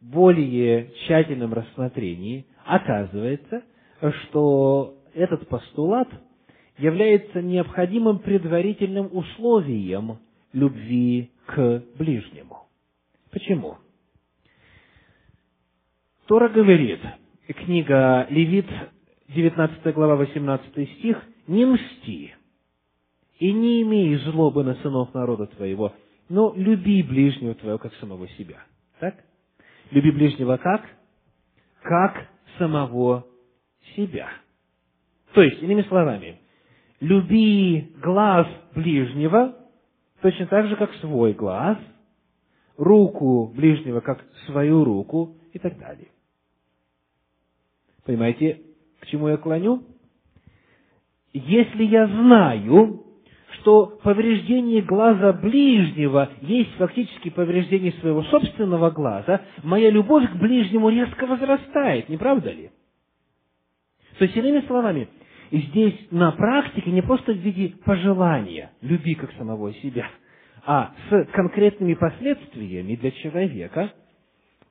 более 0.00 0.90
тщательном 0.90 1.54
рассмотрении 1.54 2.46
оказывается, 2.66 3.62
что 4.00 5.02
этот 5.14 5.48
постулат 5.48 6.08
является 6.76 7.40
необходимым 7.40 8.18
предварительным 8.18 9.08
условием 9.12 10.18
любви 10.54 11.30
к 11.46 11.82
ближнему. 11.98 12.66
Почему? 13.30 13.76
Тора 16.26 16.48
говорит, 16.48 17.00
книга 17.48 18.26
Левит, 18.30 18.66
19 19.28 19.94
глава, 19.94 20.16
18 20.16 20.88
стих, 20.98 21.22
«Не 21.46 21.66
мсти, 21.66 22.34
и 23.38 23.52
не 23.52 23.82
имей 23.82 24.16
злобы 24.16 24.64
на 24.64 24.76
сынов 24.76 25.12
народа 25.12 25.46
твоего, 25.46 25.92
но 26.30 26.54
люби 26.56 27.02
ближнего 27.02 27.54
твоего, 27.54 27.76
как 27.76 27.92
самого 27.96 28.26
себя». 28.28 28.64
Так? 28.98 29.16
Люби 29.90 30.10
ближнего 30.10 30.56
как? 30.56 30.82
Как 31.82 32.28
самого 32.56 33.26
себя. 33.94 34.30
То 35.34 35.42
есть, 35.42 35.62
иными 35.62 35.82
словами, 35.82 36.40
люби 37.00 37.92
глаз 38.00 38.46
ближнего 38.74 39.63
точно 40.24 40.46
так 40.46 40.68
же, 40.68 40.76
как 40.76 40.90
свой 40.94 41.34
глаз, 41.34 41.76
руку 42.78 43.52
ближнего, 43.54 44.00
как 44.00 44.24
свою 44.46 44.82
руку 44.82 45.36
и 45.52 45.58
так 45.58 45.78
далее. 45.78 46.08
Понимаете, 48.06 48.62
к 49.00 49.06
чему 49.08 49.28
я 49.28 49.36
клоню? 49.36 49.82
Если 51.34 51.84
я 51.84 52.06
знаю, 52.06 53.04
что 53.58 53.98
повреждение 54.02 54.80
глаза 54.80 55.34
ближнего 55.34 56.30
есть 56.40 56.72
фактически 56.76 57.28
повреждение 57.28 57.92
своего 58.00 58.22
собственного 58.22 58.90
глаза, 58.92 59.42
моя 59.62 59.90
любовь 59.90 60.26
к 60.32 60.36
ближнему 60.36 60.88
резко 60.88 61.26
возрастает, 61.26 62.08
не 62.08 62.16
правда 62.16 62.50
ли? 62.50 62.70
То 64.16 64.24
есть, 64.24 64.34
иными 64.38 64.66
словами, 64.66 65.06
здесь 65.58 66.08
на 66.10 66.32
практике 66.32 66.90
не 66.90 67.02
просто 67.02 67.32
в 67.32 67.36
виде 67.36 67.74
пожелания 67.84 68.70
«люби 68.80 69.14
как 69.14 69.32
самого 69.32 69.72
себя», 69.74 70.06
а 70.66 70.94
с 71.10 71.24
конкретными 71.32 71.94
последствиями 71.94 72.96
для 72.96 73.10
человека– 73.10 73.92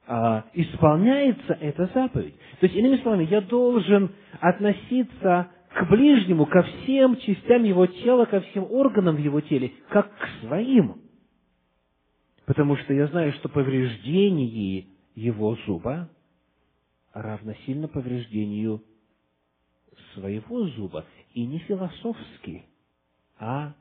а, 0.05 0.45
исполняется 0.53 1.53
эта 1.53 1.89
заповедь. 1.93 2.35
То 2.59 2.65
есть, 2.65 2.75
иными 2.75 2.97
словами, 2.97 3.25
я 3.25 3.41
должен 3.41 4.11
относиться 4.39 5.47
к 5.73 5.89
ближнему, 5.89 6.45
ко 6.45 6.63
всем 6.63 7.15
частям 7.17 7.63
его 7.63 7.87
тела, 7.87 8.25
ко 8.25 8.41
всем 8.41 8.67
органам 8.69 9.15
в 9.15 9.19
его 9.19 9.41
теле, 9.41 9.71
как 9.89 10.11
к 10.17 10.27
своим. 10.41 10.97
Потому 12.45 12.75
что 12.77 12.93
я 12.93 13.07
знаю, 13.07 13.31
что 13.33 13.47
повреждение 13.47 14.87
его 15.15 15.57
зуба 15.65 16.09
равносильно 17.13 17.87
повреждению 17.87 18.83
своего 20.13 20.67
зуба. 20.67 21.05
И 21.33 21.45
не 21.45 21.59
философски, 21.59 22.63
а 23.39 23.73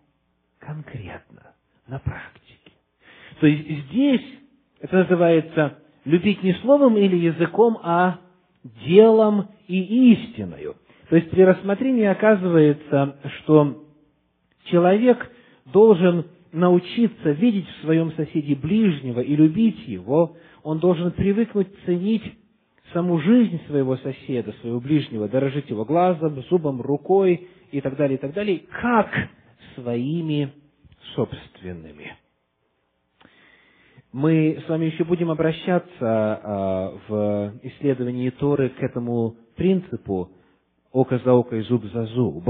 конкретно, 0.59 1.55
на 1.87 1.99
практике. 1.99 2.73
То 3.41 3.47
есть 3.47 3.87
здесь 3.89 4.23
это 4.81 4.99
называется 4.99 5.79
любить 6.05 6.43
не 6.43 6.55
словом 6.55 6.97
или 6.97 7.17
языком, 7.17 7.79
а 7.83 8.19
делом 8.87 9.49
и 9.69 10.13
истиною. 10.13 10.77
То 11.09 11.17
есть 11.17 11.31
при 11.31 11.43
рассмотрении 11.43 12.05
оказывается, 12.05 13.17
что 13.39 13.85
человек 14.65 15.31
должен 15.67 16.27
научиться 16.53 17.31
видеть 17.31 17.67
в 17.69 17.83
своем 17.83 18.13
соседе 18.13 18.55
ближнего 18.55 19.21
и 19.21 19.35
любить 19.35 19.87
его, 19.87 20.37
он 20.63 20.79
должен 20.79 21.11
привыкнуть 21.13 21.69
ценить 21.85 22.23
саму 22.93 23.19
жизнь 23.21 23.61
своего 23.67 23.97
соседа, 23.97 24.53
своего 24.61 24.81
ближнего, 24.81 25.29
дорожить 25.29 25.71
его 25.71 25.85
глазом, 25.85 26.43
зубом, 26.51 26.81
рукой 26.81 27.49
и 27.71 27.81
так 27.81 27.97
далее, 27.97 28.19
и 28.19 28.21
так 28.21 28.33
далее, 28.33 28.63
как 28.81 29.11
своими 29.75 30.53
собственными. 31.15 32.17
Мы 34.13 34.63
с 34.65 34.69
вами 34.69 34.87
еще 34.87 35.05
будем 35.05 35.31
обращаться 35.31 35.89
а, 36.01 36.99
в 37.09 37.55
исследовании 37.63 38.29
Торы 38.31 38.69
к 38.69 38.83
этому 38.83 39.37
принципу 39.57 40.31
око 40.93 41.19
за 41.25 41.33
око 41.33 41.57
и 41.57 41.63
зуб 41.63 41.85
за 41.87 42.05
зуб, 42.07 42.47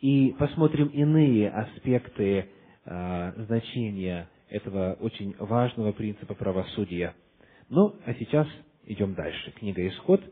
и 0.00 0.34
посмотрим 0.38 0.86
иные 0.88 1.50
аспекты 1.50 2.48
а, 2.86 3.32
значения 3.36 4.28
этого 4.48 4.96
очень 5.00 5.34
важного 5.38 5.92
принципа 5.92 6.34
правосудия. 6.34 7.14
Ну, 7.68 7.94
а 8.06 8.14
сейчас 8.14 8.46
идем 8.86 9.14
дальше. 9.14 9.52
Книга 9.52 9.86
Исход, 9.88 10.22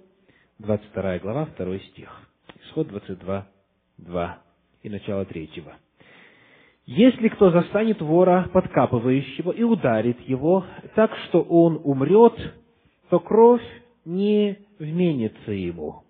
22 0.58 1.18
глава, 1.18 1.48
2 1.56 1.78
стих. 1.78 2.28
Исход 2.64 2.88
22, 2.88 3.46
2 3.98 4.38
и 4.82 4.88
начало 4.88 5.24
3. 5.24 5.64
Если 6.86 7.28
кто 7.28 7.50
застанет 7.50 8.00
вора, 8.00 8.50
подкапывающего, 8.52 9.52
и 9.52 9.62
ударит 9.62 10.20
его 10.22 10.64
так, 10.94 11.16
что 11.28 11.42
он 11.42 11.80
умрет, 11.84 12.34
то 13.08 13.20
кровь 13.20 13.62
не 14.04 14.58
вменится 14.78 15.52
ему. 15.52 16.02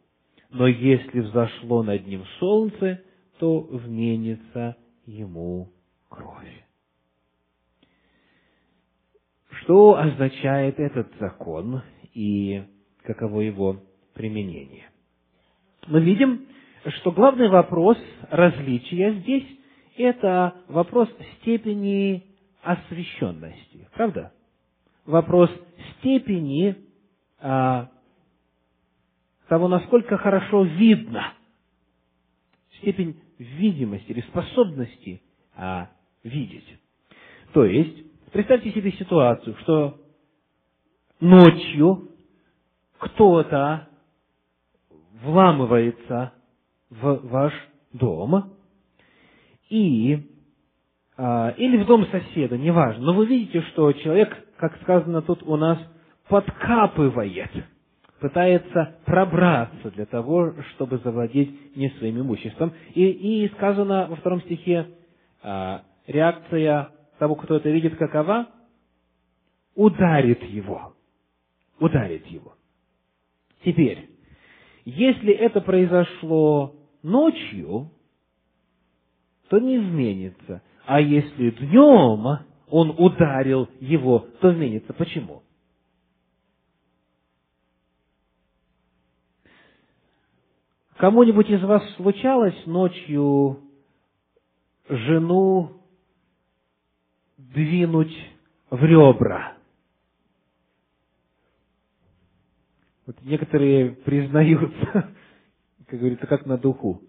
Но 0.50 0.66
если 0.66 1.20
взошло 1.20 1.82
над 1.82 2.06
ним 2.06 2.24
солнце, 2.38 3.02
то 3.38 3.60
вменится 3.60 4.76
ему 5.04 5.70
кровь. 6.08 6.64
Что 9.50 9.96
означает 9.96 10.78
этот 10.78 11.08
закон 11.20 11.82
и 12.14 12.64
каково 13.02 13.40
его 13.40 13.82
применение? 14.14 14.86
Мы 15.86 16.00
видим, 16.00 16.46
что 17.00 17.10
главный 17.12 17.48
вопрос 17.48 17.98
различия 18.30 19.14
здесь 19.20 19.46
это 19.96 20.54
вопрос 20.68 21.08
степени 21.40 22.24
освященности. 22.62 23.88
Правда? 23.94 24.32
Вопрос 25.04 25.50
степени 25.98 26.76
а, 27.40 27.90
того, 29.48 29.68
насколько 29.68 30.16
хорошо 30.16 30.64
видно. 30.64 31.34
Степень 32.78 33.20
видимости 33.38 34.10
или 34.10 34.20
способности 34.22 35.20
а, 35.56 35.90
видеть. 36.22 36.66
То 37.52 37.64
есть, 37.64 37.96
представьте 38.32 38.70
себе 38.72 38.92
ситуацию, 38.92 39.56
что 39.60 40.00
ночью 41.22 42.08
кто-то 42.98 43.88
вламывается 45.22 46.32
в 46.90 47.20
ваш 47.28 47.52
дом, 47.92 48.52
и 49.70 50.28
а, 51.16 51.54
или 51.56 51.82
в 51.82 51.86
дом 51.86 52.06
соседа, 52.06 52.58
неважно. 52.58 53.04
Но 53.04 53.14
вы 53.14 53.26
видите, 53.26 53.60
что 53.70 53.92
человек, 53.92 54.36
как 54.58 54.76
сказано 54.82 55.22
тут 55.22 55.42
у 55.44 55.56
нас, 55.56 55.78
подкапывает, 56.28 57.50
пытается 58.20 58.96
пробраться 59.04 59.90
для 59.92 60.06
того, 60.06 60.54
чтобы 60.72 60.98
завладеть 60.98 61.76
не 61.76 61.90
своим 61.98 62.20
имуществом. 62.20 62.72
И, 62.94 63.44
и 63.44 63.48
сказано 63.54 64.08
во 64.10 64.16
втором 64.16 64.40
стихе, 64.42 64.88
а, 65.42 65.82
реакция 66.06 66.90
того, 67.18 67.36
кто 67.36 67.56
это 67.56 67.70
видит, 67.70 67.96
какова? 67.96 68.48
Ударит 69.76 70.42
его. 70.42 70.94
Ударит 71.82 72.24
его. 72.28 72.54
Теперь, 73.64 74.08
если 74.84 75.32
это 75.32 75.60
произошло 75.60 76.76
ночью, 77.02 77.90
то 79.48 79.58
не 79.58 79.78
изменится. 79.78 80.62
А 80.86 81.00
если 81.00 81.50
днем 81.50 82.46
он 82.68 82.94
ударил 82.96 83.68
его, 83.80 84.20
то 84.40 84.52
изменится. 84.52 84.92
Почему? 84.92 85.42
Кому-нибудь 90.98 91.50
из 91.50 91.64
вас 91.64 91.82
случалось 91.96 92.64
ночью 92.64 93.58
жену 94.88 95.82
двинуть 97.38 98.16
в 98.70 98.84
ребра? 98.84 99.56
Вот 103.12 103.26
некоторые 103.26 103.90
признаются, 103.90 105.10
как 105.86 105.98
говорится, 105.98 106.26
как 106.26 106.46
на 106.46 106.56
духу. 106.56 107.02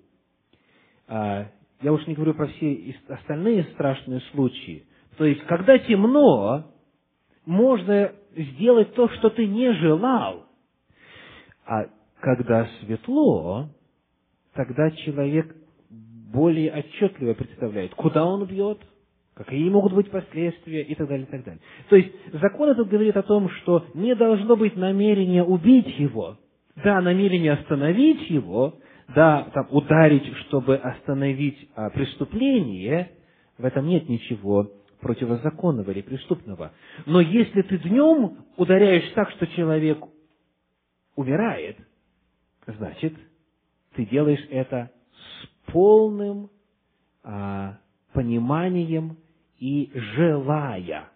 А, 1.08 1.48
я 1.82 1.94
уж 1.94 2.06
не 2.08 2.14
говорю 2.14 2.34
про 2.34 2.48
все 2.48 2.96
остальные 3.08 3.64
страшные 3.74 4.20
случаи. 4.32 4.86
То 5.18 5.26
есть, 5.26 5.42
когда 5.46 5.78
темно, 5.78 6.74
можно 7.46 8.12
сделать 8.36 8.94
то, 8.96 9.08
что 9.10 9.30
ты 9.30 9.48
не 9.48 9.72
желал. 9.74 10.46
А 11.66 11.86
когда 12.20 12.68
светло, 12.82 13.70
тогда 14.54 14.92
человек 14.92 15.56
более 15.90 16.74
отчетливо 16.74 17.34
представляет, 17.34 17.94
куда 17.96 18.26
он 18.26 18.46
бьет, 18.46 18.80
какие 19.36 19.70
могут 19.70 19.94
быть 19.94 20.12
последствия 20.12 20.84
и 20.84 20.96
так 20.96 21.08
далее, 21.08 21.26
и 21.26 21.30
так 21.32 21.44
далее. 21.44 21.62
То 21.90 21.96
есть 21.96 22.12
закон 22.34 22.70
этот 22.70 22.88
говорит 22.88 23.18
о 23.18 23.24
том, 23.24 23.50
что 23.50 23.86
не 23.94 24.16
должно 24.16 24.56
быть 24.56 24.76
намерения 24.76 25.44
убить 25.44 25.98
его. 26.00 26.38
Да, 26.84 27.02
намерение 27.02 27.54
остановить 27.54 28.30
его, 28.30 28.80
да, 29.14 29.48
там, 29.54 29.68
ударить, 29.70 30.26
чтобы 30.48 30.76
остановить 30.76 31.70
а, 31.76 31.92
преступление, 31.92 33.12
в 33.58 33.66
этом 33.66 33.88
нет 33.88 34.10
ничего 34.10 34.72
противозаконного 35.02 35.92
или 35.92 36.02
преступного. 36.02 36.72
Но 37.06 37.22
если 37.22 37.62
ты 37.62 37.78
днем 37.78 38.38
ударяешь 38.58 39.12
так, 39.14 39.30
что 39.32 39.46
человек 39.48 40.00
умирает, 41.16 41.78
значит, 42.66 43.14
ты 43.96 44.06
делаешь 44.06 44.44
это 44.50 44.90
с 45.12 45.72
полным 45.72 46.50
а, 47.24 47.78
пониманием 48.14 49.18
и 49.64 49.90
желая 49.94 51.08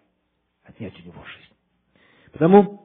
отнять 0.63 0.93
у 1.01 1.05
него 1.05 1.21
жизнь. 1.35 1.53
Потому 2.31 2.81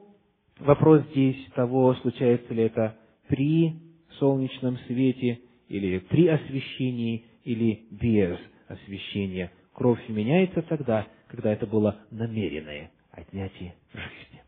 вопрос 0.59 1.03
здесь 1.11 1.37
того, 1.55 1.95
случается 2.01 2.53
ли 2.53 2.63
это 2.63 2.97
при 3.29 3.73
солнечном 4.19 4.77
свете, 4.87 5.39
или 5.69 5.99
при 5.99 6.27
освещении, 6.27 7.23
или 7.45 7.85
без 7.91 8.37
освещения. 8.67 9.53
Кровь 9.71 10.01
меняется 10.09 10.63
тогда, 10.63 11.07
когда 11.29 11.53
это 11.53 11.65
было 11.65 11.97
намеренное 12.11 12.91
отнятие 13.11 13.75
жизни. 13.93 14.43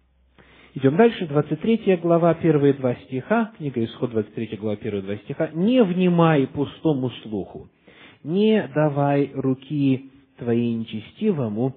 Идем 0.73 0.97
дальше, 0.97 1.27
23 1.27 1.95
глава, 1.95 2.33
первые 2.33 2.73
два 2.73 2.93
стиха, 2.95 3.53
книга 3.57 3.81
Исход, 3.85 4.11
23 4.11 4.57
глава, 4.57 4.75
первые 4.75 5.01
два 5.01 5.15
стиха. 5.15 5.49
«Не 5.53 5.81
внимай 5.81 6.45
пустому 6.45 7.09
слуху, 7.23 7.69
не 8.21 8.69
давай 8.75 9.31
руки 9.33 10.11
твоей 10.37 10.73
нечестивому, 10.73 11.75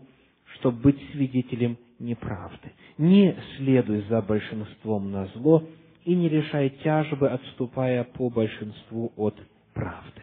чтобы 0.55 0.79
быть 0.81 1.11
свидетелем 1.13 1.77
неправды. 1.99 2.73
Не 2.97 3.37
следуй 3.57 4.03
за 4.09 4.23
большинством 4.23 5.11
на 5.11 5.27
зло 5.27 5.65
и 6.05 6.15
не 6.15 6.29
решай 6.29 6.71
тяжбы, 6.83 7.29
отступая 7.29 8.05
по 8.05 8.31
большинству 8.31 9.13
от 9.17 9.37
правды. 9.75 10.23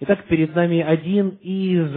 Итак, 0.00 0.24
перед 0.26 0.54
нами 0.54 0.80
один 0.80 1.38
из 1.40 1.90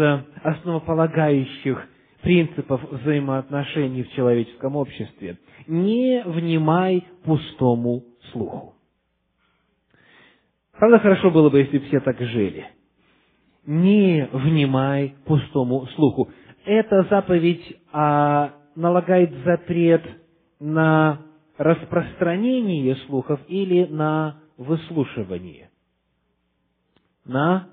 основополагающих 0.43 1.87
принципов 2.21 2.81
взаимоотношений 2.91 4.03
в 4.03 4.11
человеческом 4.13 4.75
обществе. 4.75 5.37
Не 5.67 6.23
внимай 6.25 7.05
пустому 7.23 8.03
слуху. 8.31 8.75
Правда, 10.77 10.99
хорошо 10.99 11.29
было 11.29 11.49
бы, 11.49 11.59
если 11.59 11.79
все 11.79 11.99
так 11.99 12.19
жили. 12.19 12.65
Не 13.65 14.27
внимай 14.33 15.15
пустому 15.25 15.85
слуху. 15.95 16.29
Эта 16.65 17.03
заповедь 17.03 17.77
а, 17.91 18.53
налагает 18.75 19.31
запрет 19.45 20.03
на 20.59 21.21
распространение 21.57 22.95
слухов 23.07 23.39
или 23.47 23.85
на 23.85 24.39
выслушивание. 24.57 25.69
На, 27.25 27.69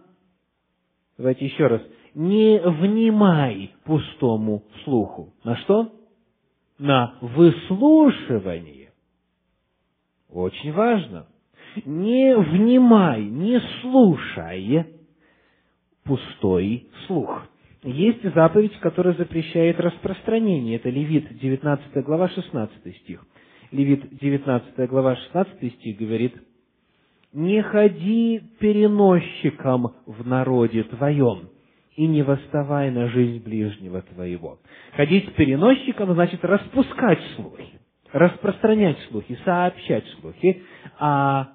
давайте 1.16 1.47
еще 1.47 1.66
раз, 1.66 1.82
не 2.14 2.61
внимай 2.61 3.74
пустому 3.84 4.64
слуху. 4.84 5.32
На 5.43 5.57
что? 5.57 5.93
На 6.78 7.14
выслушивание. 7.22 8.93
Очень 10.30 10.72
важно. 10.72 11.26
Не 11.84 12.36
внимай, 12.36 13.24
не 13.24 13.61
слушай 13.80 14.97
пустой 16.09 16.87
слух. 17.07 17.47
Есть 17.85 18.23
заповедь, 18.35 18.77
которая 18.81 19.15
запрещает 19.15 19.79
распространение. 19.79 20.77
Это 20.77 20.89
Левит, 20.89 21.39
19 21.39 22.05
глава, 22.05 22.29
16 22.31 22.97
стих. 22.97 23.25
Левит, 23.71 24.17
19 24.19 24.89
глава, 24.89 25.15
16 25.15 25.75
стих 25.75 25.99
говорит, 25.99 26.35
«Не 27.33 27.63
ходи 27.63 28.41
переносчиком 28.59 29.95
в 30.07 30.27
народе 30.27 30.83
твоем, 30.85 31.51
и 31.95 32.07
не 32.07 32.23
восставай 32.23 32.91
на 32.91 33.09
жизнь 33.09 33.45
ближнего 33.45 34.03
твоего». 34.03 34.59
Ходить 34.97 35.35
переносчиком 35.35 36.15
значит 36.15 36.43
распускать 36.43 37.21
слухи, 37.37 37.79
распространять 38.13 38.99
слухи, 39.11 39.39
сообщать 39.45 40.05
слухи, 40.21 40.63
а 40.99 41.51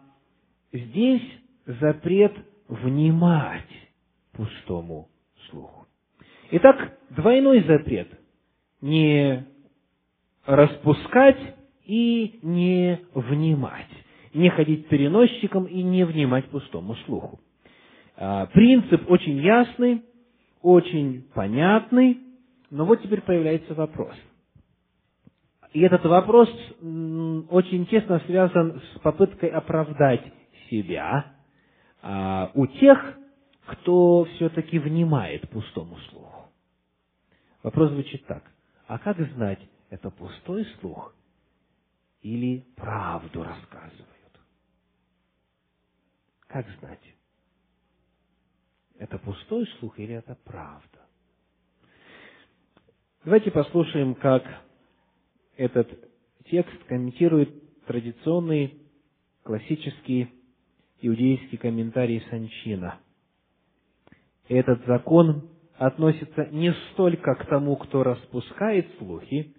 здесь 0.71 1.23
запрет 1.65 2.33
внимать 2.67 3.82
пустому 4.33 5.09
слуху. 5.49 5.87
Итак, 6.51 6.97
двойной 7.11 7.63
запрет– 7.63 8.07
не 8.81 9.45
распускать 10.45 11.39
и 11.85 12.39
не 12.41 12.99
внимать, 13.13 13.87
не 14.33 14.49
ходить 14.49 14.89
переносчиком 14.89 15.65
и 15.65 15.81
не 15.81 16.05
внимать 16.05 16.45
пустому 16.49 16.95
слуху. 17.05 17.39
А, 18.17 18.47
принцип 18.47 19.09
очень 19.09 19.37
ясный, 19.37 20.03
очень 20.61 21.23
понятный, 21.33 22.19
но 22.69 22.85
вот 22.85 23.01
теперь 23.01 23.21
появляется 23.21 23.73
вопрос. 23.73 24.15
И 25.71 25.79
этот 25.81 26.05
вопрос 26.05 26.49
очень 26.81 27.87
тесно 27.87 28.21
связан 28.27 28.81
с 28.81 28.99
попыткой 28.99 29.49
оправдать 29.49 30.23
себя 30.69 31.33
а, 32.01 32.51
у 32.53 32.67
тех, 32.67 33.17
кто 33.65 34.25
все-таки 34.35 34.79
внимает 34.79 35.49
пустому 35.49 35.97
слуху. 36.09 36.49
Вопрос 37.61 37.91
звучит 37.91 38.25
так. 38.25 38.43
А 38.87 38.99
как 38.99 39.17
знать, 39.33 39.59
это 39.89 40.09
пустой 40.09 40.65
слух 40.79 41.15
или 42.21 42.65
правду 42.75 43.43
рассказывают? 43.43 44.07
Как 46.47 46.67
знать? 46.79 47.15
Это 48.99 49.17
пустой 49.17 49.67
слух 49.79 49.97
или 49.99 50.13
это 50.13 50.35
правда? 50.43 51.07
Давайте 53.23 53.51
послушаем, 53.51 54.15
как 54.15 54.43
этот 55.55 55.89
текст 56.45 56.83
комментирует 56.85 57.85
традиционный 57.85 58.81
классический 59.43 60.29
иудейский 61.01 61.57
комментарий 61.57 62.21
Санчина. 62.29 62.99
Этот 64.47 64.85
закон 64.85 65.49
относится 65.77 66.45
не 66.51 66.73
столько 66.91 67.35
к 67.35 67.45
тому, 67.45 67.75
кто 67.75 68.03
распускает 68.03 68.87
слухи, 68.97 69.55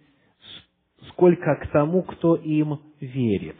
сколько 1.08 1.56
к 1.56 1.68
тому, 1.70 2.02
кто 2.02 2.36
им 2.36 2.80
верит. 3.00 3.56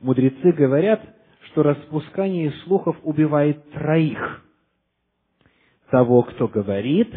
Мудрецы 0.00 0.52
говорят, 0.52 1.02
что 1.46 1.62
распускание 1.62 2.52
слухов 2.64 2.96
убивает 3.02 3.70
троих. 3.72 4.44
Того, 5.90 6.22
кто 6.22 6.48
говорит, 6.48 7.12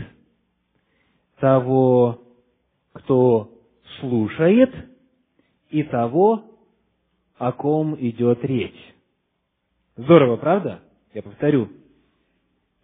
того, 1.40 2.22
кто 2.94 3.52
слушает, 4.00 4.74
и 5.70 5.84
того, 5.84 6.44
о 7.38 7.52
ком 7.54 7.96
идет 8.00 8.44
речь. 8.44 8.94
Здорово, 9.96 10.38
правда? 10.38 10.82
Я 11.14 11.24
повторю. 11.24 11.70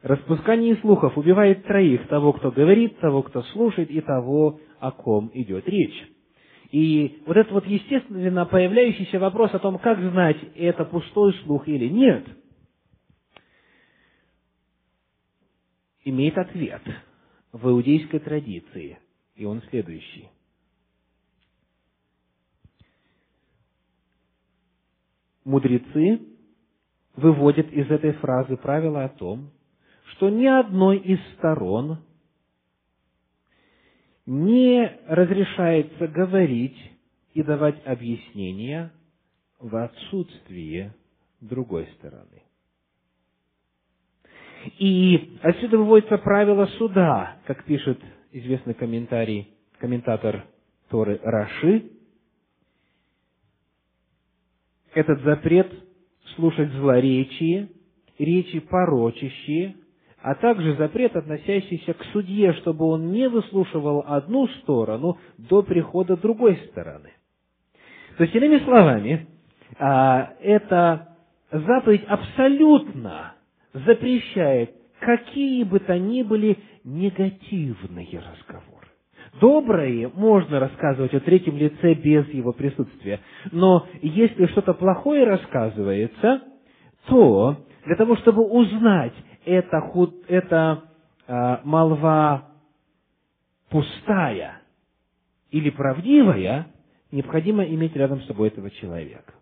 Распускание 0.08 0.78
слухов 0.78 1.18
убивает 1.18 1.66
троих, 1.66 2.08
того, 2.08 2.32
кто 2.32 2.49
говорит, 2.49 2.97
того, 2.99 3.24
кто 3.24 3.43
слушает, 3.43 3.91
и 3.91 3.99
того, 3.99 4.58
о 4.80 4.91
ком 4.91 5.30
идет 5.34 5.68
речь. 5.68 6.01
И 6.72 7.22
вот 7.26 7.36
этот 7.36 7.51
вот 7.51 7.66
естественно 7.66 8.45
появляющийся 8.45 9.20
вопрос 9.20 9.53
о 9.53 9.60
том, 9.60 9.78
как 9.80 9.99
знать, 9.99 10.38
это 10.55 10.86
пустой 10.86 11.34
слух 11.43 11.68
или 11.68 11.89
нет, 11.89 12.26
имеет 16.05 16.38
ответ 16.38 16.84
в 17.51 17.70
иудейской 17.70 18.22
традиции, 18.22 18.97
и 19.36 19.43
он 19.43 19.62
следующий. 19.70 20.30
Мудрецы 25.43 26.22
выводят 27.18 27.70
из 27.74 27.91
этой 27.91 28.14
фразы 28.14 28.55
правило 28.55 29.03
о 29.03 29.10
том, 29.10 29.51
что 30.18 30.30
ни 30.30 30.45
одной 30.45 30.97
из 30.97 31.20
сторон 31.36 31.99
не 34.26 34.99
разрешается 35.07 36.07
говорить 36.07 36.78
и 37.34 37.43
давать 37.43 37.86
объяснения 37.86 38.91
в 39.59 39.76
отсутствие 39.76 40.93
другой 41.39 41.88
стороны. 41.97 42.41
И 44.80 45.38
отсюда 45.43 45.78
выводится 45.78 46.18
правило 46.18 46.65
суда, 46.78 47.38
как 47.45 47.63
пишет 47.65 48.01
известный 48.32 48.74
комментарий, 48.74 49.49
комментатор 49.80 50.45
Торы 50.89 51.20
Раши. 51.24 51.91
Этот 54.93 55.22
запрет 55.22 55.72
слушать 56.36 56.72
злоречие, 56.72 57.70
речи 58.18 58.59
порочащие, 58.59 59.76
а 60.22 60.36
также 60.36 60.76
запрет, 60.76 61.15
относящийся 61.15 61.93
к 61.93 62.03
судье, 62.11 62.53
чтобы 62.53 62.86
он 62.86 63.11
не 63.11 63.30
выслушивал 63.30 64.03
одну 64.07 64.47
сторону 64.47 65.18
до 65.38 65.61
прихода 65.61 66.18
другой 66.18 66.57
стороны. 66.70 67.11
То 68.18 68.24
есть, 68.24 68.36
иными 68.36 68.57
словами, 68.63 69.28
а, 69.80 70.34
эта 70.41 71.18
заповедь 71.51 72.03
абсолютно 72.07 73.34
запрещает 73.74 74.72
какие 74.99 75.63
бы 75.63 75.80
то 75.80 75.97
ни 75.99 76.24
были 76.24 76.57
негативные 76.84 78.20
разговоры. 78.20 78.88
Доброе 79.39 80.09
можно 80.15 80.59
рассказывать 80.59 81.13
о 81.13 81.20
третьем 81.20 81.57
лице 81.57 81.93
без 81.93 82.28
его 82.30 82.53
присутствия, 82.53 83.20
но 83.51 83.86
если 84.01 84.47
что-то 84.47 84.74
плохое 84.74 85.26
рассказывается, 85.26 86.41
то 87.07 87.57
для 87.86 87.95
того, 87.95 88.15
чтобы 88.18 88.43
узнать, 88.43 89.13
это, 89.48 89.80
худ, 89.80 90.26
это 90.28 90.84
э, 91.26 91.58
молва 91.64 92.50
пустая 93.70 94.62
или 95.52 95.70
правдивая, 95.70 96.68
необходимо 97.12 97.64
иметь 97.64 97.95
рядом 97.95 98.22
с 98.22 98.28
собой 98.28 98.50
этого 98.50 98.70
человека. 98.70 99.34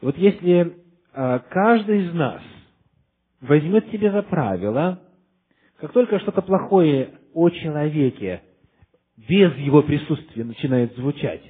вот 0.00 0.16
если 0.16 0.76
э, 1.12 1.38
каждый 1.50 2.06
из 2.06 2.14
нас 2.14 2.42
возьмет 3.40 3.88
себе 3.90 4.10
за 4.10 4.22
правило, 4.22 5.00
как 5.76 5.92
только 5.92 6.18
что-то 6.18 6.42
плохое 6.42 7.14
о 7.32 7.48
человеке 7.50 8.42
без 9.16 9.54
его 9.56 9.82
присутствия 9.82 10.44
начинает 10.44 10.96
звучать, 10.96 11.42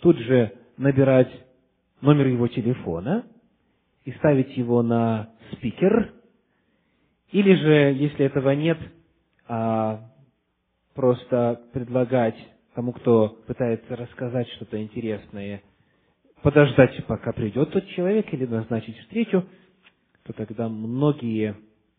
тут 0.00 0.18
же 0.18 0.52
набирать 0.76 1.32
номер 2.00 2.28
его 2.28 2.46
телефона 2.46 3.26
и 4.04 4.12
ставить 4.12 4.56
его 4.56 4.82
на 4.82 5.30
спикер, 5.52 6.12
или 7.30 7.54
же, 7.54 7.94
если 7.94 8.26
этого 8.26 8.50
нет, 8.50 8.78
а, 9.48 10.10
просто 10.94 11.60
предлагать 11.72 12.36
тому, 12.74 12.92
кто 12.92 13.28
пытается 13.46 13.96
рассказать 13.96 14.48
что-то 14.50 14.80
интересное, 14.82 15.62
подождать, 16.42 17.04
пока 17.06 17.32
придет 17.32 17.72
тот 17.72 17.86
человек, 17.88 18.32
или 18.32 18.46
назначить 18.46 18.96
встречу, 18.98 19.44
то 20.24 20.32
тогда 20.32 20.68
многие 20.68 21.56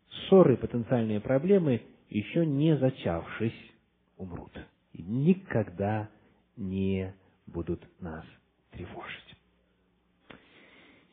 ссоры, 0.10 0.58
потенциальные 0.58 1.20
проблемы, 1.20 1.82
еще 2.10 2.46
не 2.46 2.78
зачавшись, 2.78 3.74
умрут. 4.18 4.52
И 4.94 5.02
никогда 5.02 6.10
не 6.56 7.14
будут 7.48 7.82
нас 8.00 8.24
тревожить. 8.72 9.25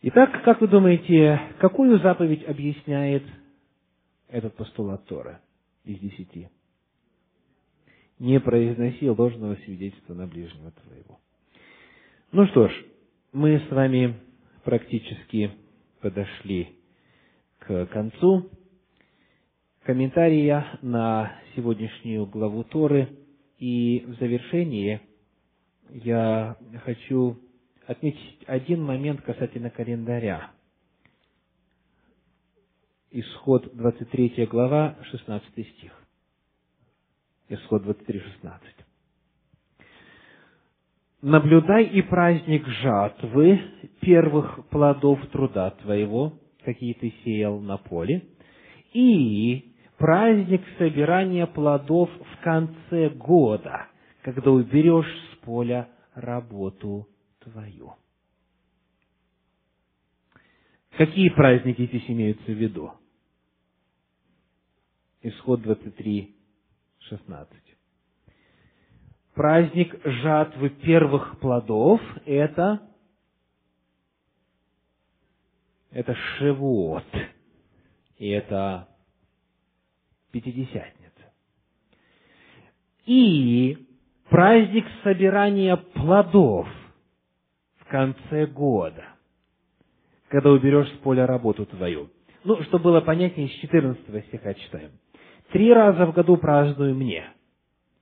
Итак, 0.04 0.42
как 0.42 0.60
вы 0.60 0.66
думаете, 0.66 1.40
какую 1.60 2.00
заповедь 2.00 2.44
объясняет 2.48 3.22
этот 4.26 4.56
постулат 4.56 5.04
Тора 5.06 5.40
из 5.84 6.00
десяти? 6.00 6.48
Не 8.18 8.40
произноси 8.40 9.08
ложного 9.08 9.54
свидетельства 9.64 10.14
на 10.14 10.26
ближнего 10.26 10.72
твоего. 10.72 11.20
Ну 12.32 12.46
что 12.48 12.66
ж, 12.66 12.84
мы 13.32 13.60
с 13.60 13.70
вами 13.70 14.16
практически 14.64 15.52
подошли 16.00 16.74
к 17.60 17.86
концу 17.86 18.50
комментария 19.84 20.80
на 20.82 21.32
сегодняшнюю 21.54 22.26
главу 22.26 22.64
Торы. 22.64 23.08
И 23.60 24.02
в 24.04 24.18
завершении 24.18 25.00
я 25.90 26.56
хочу 26.84 27.38
отметить 27.86 28.38
один 28.46 28.82
момент 28.82 29.22
касательно 29.22 29.70
календаря. 29.70 30.50
Исход 33.10 33.74
23 33.74 34.46
глава, 34.46 34.96
16 35.10 35.50
стих. 35.52 35.92
Исход 37.48 37.82
23, 37.82 38.20
16. 38.20 38.62
«Наблюдай 41.20 41.84
и 41.84 42.02
праздник 42.02 42.66
жатвы 42.66 43.60
первых 44.00 44.66
плодов 44.70 45.24
труда 45.28 45.70
твоего, 45.82 46.32
какие 46.64 46.94
ты 46.94 47.12
сеял 47.24 47.60
на 47.60 47.76
поле, 47.76 48.22
и 48.92 49.74
праздник 49.98 50.62
собирания 50.78 51.46
плодов 51.46 52.10
в 52.10 52.42
конце 52.42 53.10
года, 53.10 53.86
когда 54.22 54.50
уберешь 54.50 55.06
с 55.32 55.44
поля 55.44 55.88
работу 56.14 57.06
твою. 57.44 57.94
Какие 60.96 61.30
праздники 61.30 61.86
здесь 61.86 62.08
имеются 62.08 62.44
в 62.44 62.54
виду? 62.54 62.92
Исход 65.22 65.62
23, 65.62 66.36
16. 66.98 67.56
Праздник 69.34 69.98
жатвы 70.04 70.68
первых 70.68 71.38
плодов– 71.40 72.00
это, 72.26 72.82
это 75.90 76.14
Шевуот, 76.14 77.06
и 78.18 78.28
это 78.28 78.88
Пятидесятница. 80.30 81.32
И 83.06 83.86
праздник 84.28 84.86
собирания 85.02 85.76
плодов– 85.76 86.68
конце 87.92 88.46
года, 88.46 89.04
когда 90.28 90.50
уберешь 90.50 90.88
с 90.88 90.98
поля 91.02 91.26
работу 91.26 91.66
твою. 91.66 92.08
Ну, 92.42 92.60
чтобы 92.62 92.84
было 92.84 93.00
понятнее, 93.02 93.48
с 93.48 93.52
14 93.60 94.26
стиха 94.26 94.54
читаем. 94.54 94.92
Три 95.52 95.72
раза 95.72 96.06
в 96.06 96.14
году 96.14 96.38
праздную 96.38 96.94
мне. 96.94 97.24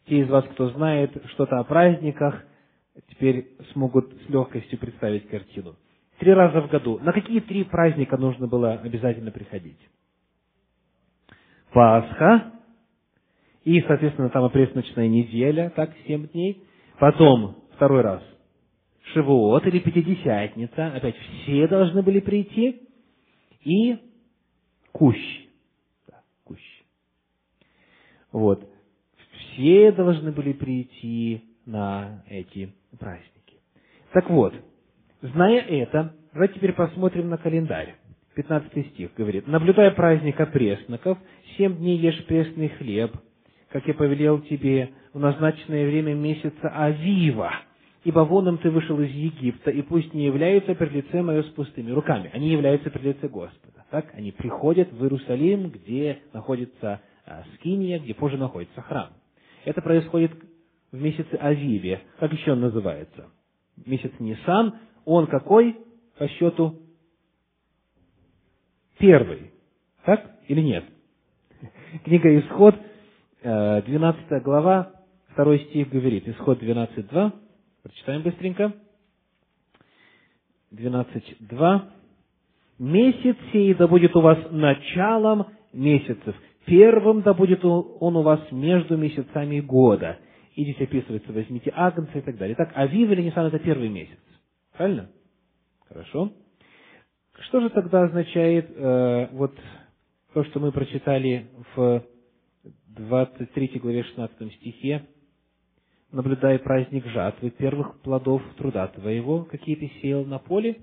Те 0.07 0.21
из 0.21 0.29
вас, 0.31 0.45
кто 0.53 0.71
знает 0.71 1.11
что-то 1.31 1.59
о 1.59 1.65
праздниках, 1.65 2.43
теперь 3.09 3.49
смогут 3.73 4.15
с 4.27 4.31
легкостью 4.31 4.79
представить 4.79 5.29
картину. 5.29 5.75
Три 6.19 6.33
раза 6.33 6.61
в 6.61 6.69
году. 6.69 7.01
На 7.03 7.13
какие 7.13 7.41
три 7.41 7.65
праздника 7.65 8.17
нужно 8.17 8.47
было 8.47 8.75
обязательно 8.75 9.33
приходить? 9.33 9.79
Пасха, 11.73 12.53
и, 13.65 13.81
соответственно, 13.83 14.31
там 14.31 14.45
опресночная 14.45 15.09
неделя, 15.09 15.73
так, 15.75 15.91
семь 16.07 16.29
дней. 16.29 16.63
Потом, 16.99 17.57
второй 17.75 18.03
раз, 18.03 18.23
Шивот 19.13 19.67
или 19.67 19.79
Пятидесятница, 19.79 20.89
опять 20.89 21.17
все 21.17 21.67
должны 21.69 22.03
были 22.03 22.21
прийти, 22.21 22.83
и 23.63 23.99
Кущ. 24.93 25.19
Да, 26.09 26.23
Кущ. 26.45 26.61
Вот. 28.33 28.69
Все 29.33 29.93
должны 29.93 30.33
были 30.33 30.53
прийти 30.53 31.45
на 31.67 32.25
эти 32.29 32.73
праздники. 32.99 33.61
Так 34.13 34.29
вот, 34.31 34.55
зная 35.23 35.61
это, 35.61 36.15
давайте 36.33 36.55
теперь 36.55 36.73
посмотрим 36.73 37.29
на 37.29 37.39
календарь. 37.39 37.95
15 38.35 38.87
стих 38.93 39.15
говорит, 39.15 39.47
«Наблюдая 39.47 39.91
праздник 39.91 40.41
опресноков, 40.41 41.19
семь 41.57 41.77
дней 41.77 41.99
ешь 41.99 42.25
пресный 42.27 42.69
хлеб, 42.69 43.13
как 43.71 43.87
я 43.87 43.95
повелел 43.95 44.41
тебе 44.41 44.91
в 45.13 45.19
назначенное 45.19 45.87
время 45.87 46.15
месяца 46.15 46.69
Авива, 46.69 47.53
ибо 48.05 48.21
вон 48.21 48.49
им 48.49 48.59
ты 48.59 48.71
вышел 48.71 48.99
из 49.01 49.11
Египта, 49.11 49.71
и 49.71 49.83
пусть 49.83 50.15
не 50.15 50.25
являются 50.25 50.75
пред 50.75 50.93
лице 50.93 51.23
мое 51.23 51.43
с 51.43 51.47
пустыми 51.47 51.91
руками. 51.91 52.31
Они 52.33 52.49
являются 52.49 52.91
пред 52.91 53.17
лице 53.17 53.29
Господа. 53.29 53.85
Так? 53.91 54.13
Они 54.15 54.33
приходят 54.33 54.91
в 54.93 55.03
Иерусалим, 55.03 55.71
где 55.71 56.21
находится 56.33 57.01
а, 57.27 57.45
Скиния, 57.57 57.99
где 57.99 58.15
позже 58.15 58.39
находится 58.39 58.81
храм. 58.81 59.11
Это 59.65 59.83
происходит 59.83 60.33
в 60.91 61.01
месяце 61.01 61.35
Авиве. 61.35 62.01
Как 62.19 62.33
еще 62.33 62.53
он 62.53 62.61
называется? 62.61 63.29
Месяц 63.85 64.13
Нисан. 64.19 64.75
Он 65.05 65.27
какой 65.27 65.77
по 66.19 66.27
счету? 66.29 66.81
Первый. 68.99 69.53
Так 70.05 70.31
или 70.49 70.61
нет? 70.61 70.85
Книга 72.05 72.39
Исход, 72.39 72.75
12 73.43 74.21
э, 74.31 74.41
глава, 74.41 74.93
2 75.37 75.59
стих 75.59 75.91
говорит, 75.91 76.29
Исход 76.29 76.59
12, 76.59 77.07
2, 77.09 77.33
Прочитаем 77.83 78.23
быстренько. 78.23 78.75
12.2. 80.73 81.83
«Месяц 82.79 83.37
сей 83.53 83.75
да 83.75 83.87
будет 83.87 84.17
у 84.17 84.21
вас 84.21 84.39
началом 84.51 85.47
месяцев, 85.73 86.35
первым 86.65 87.21
да 87.21 87.35
будет 87.35 87.65
он 87.65 88.17
у 88.17 88.23
вас 88.23 88.41
между 88.51 88.97
месяцами 88.97 89.61
года». 89.61 90.19
И 90.55 90.65
здесь 90.65 90.81
описывается, 90.81 91.33
возьмите 91.33 91.73
агнца 91.75 92.19
и 92.19 92.23
так 92.23 92.37
далее. 92.37 92.57
Так, 92.57 92.73
Авив 92.75 93.11
или 93.11 93.23
Нисан– 93.23 93.47
это 93.49 93.59
первый 93.59 93.89
месяц. 93.89 94.19
Правильно? 94.77 95.11
Хорошо. 95.89 96.33
Что 97.41 97.61
же 97.61 97.71
тогда 97.71 98.03
означает 98.03 98.71
э, 98.75 99.29
вот 99.33 99.55
то, 100.35 100.45
что 100.45 100.61
мы 100.61 100.73
прочитали 100.73 101.49
в 101.75 102.05
23 102.89 103.79
главе 103.79 104.03
16 104.05 104.53
стихе? 104.55 105.07
Наблюдая 106.13 106.59
праздник 106.59 107.07
жатвы, 107.07 107.51
первых 107.51 108.01
плодов 108.01 108.43
труда 108.57 108.89
твоего, 108.89 109.45
какие 109.45 109.77
ты 109.77 109.91
сеял 110.01 110.25
на 110.25 110.39
поле, 110.39 110.81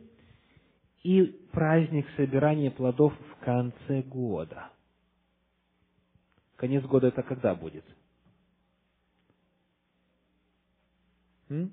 и 1.04 1.24
праздник 1.52 2.06
собирания 2.16 2.72
плодов 2.72 3.14
в 3.32 3.46
конце 3.46 4.02
года. 4.02 4.70
Конец 6.56 6.84
года 6.86 7.08
это 7.08 7.24
когда 7.24 7.56
будет? 7.56 7.86
М? 11.50 11.72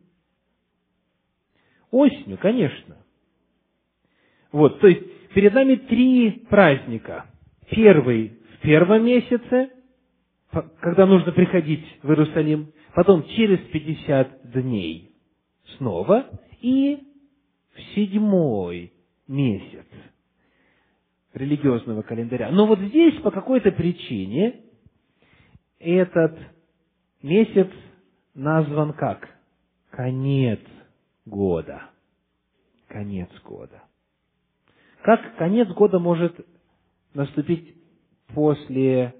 Осенью, 1.90 2.38
конечно. 2.38 2.96
Вот, 4.52 4.80
то 4.80 4.86
есть 4.86 5.28
перед 5.30 5.52
нами 5.55 5.76
три 5.76 6.30
праздника. 6.48 7.26
Первый 7.70 8.38
в 8.55 8.61
первом 8.61 9.05
месяце, 9.05 9.70
когда 10.80 11.07
нужно 11.07 11.32
приходить 11.32 11.84
в 12.02 12.11
Иерусалим, 12.11 12.72
потом 12.95 13.26
через 13.28 13.59
50 13.70 14.53
дней 14.53 15.12
снова 15.76 16.30
и 16.61 16.99
в 17.74 17.95
седьмой 17.95 18.92
месяц 19.26 19.86
религиозного 21.32 22.03
календаря. 22.03 22.51
Но 22.51 22.66
вот 22.66 22.78
здесь 22.78 23.20
по 23.20 23.30
какой-то 23.30 23.72
причине 23.72 24.62
этот 25.80 26.38
месяц 27.22 27.68
назван 28.34 28.92
как? 28.92 29.28
Конец 29.90 30.61
года. 31.26 31.90
Конец 32.88 33.28
года. 33.42 33.82
Как 35.03 35.36
конец 35.36 35.68
года 35.68 35.99
может 35.99 36.47
наступить 37.12 37.74
после 38.28 39.14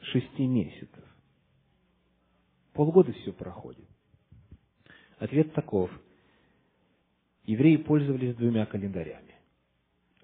шести 0.00 0.46
месяцев? 0.46 1.11
Полгода 2.72 3.12
все 3.12 3.32
проходит. 3.32 3.86
Ответ 5.18 5.52
таков. 5.52 5.90
Евреи 7.44 7.76
пользовались 7.76 8.34
двумя 8.36 8.66
календарями. 8.66 9.34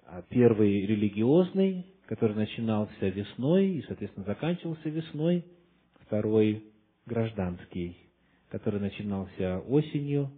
А 0.05 0.23
первый 0.23 0.85
религиозный, 0.85 1.85
который 2.07 2.35
начинался 2.35 3.07
весной 3.07 3.67
и, 3.67 3.81
соответственно, 3.83 4.25
заканчивался 4.25 4.89
весной. 4.89 5.45
Второй 6.01 6.63
гражданский, 7.05 7.97
который 8.49 8.79
начинался 8.79 9.59
осенью 9.59 10.31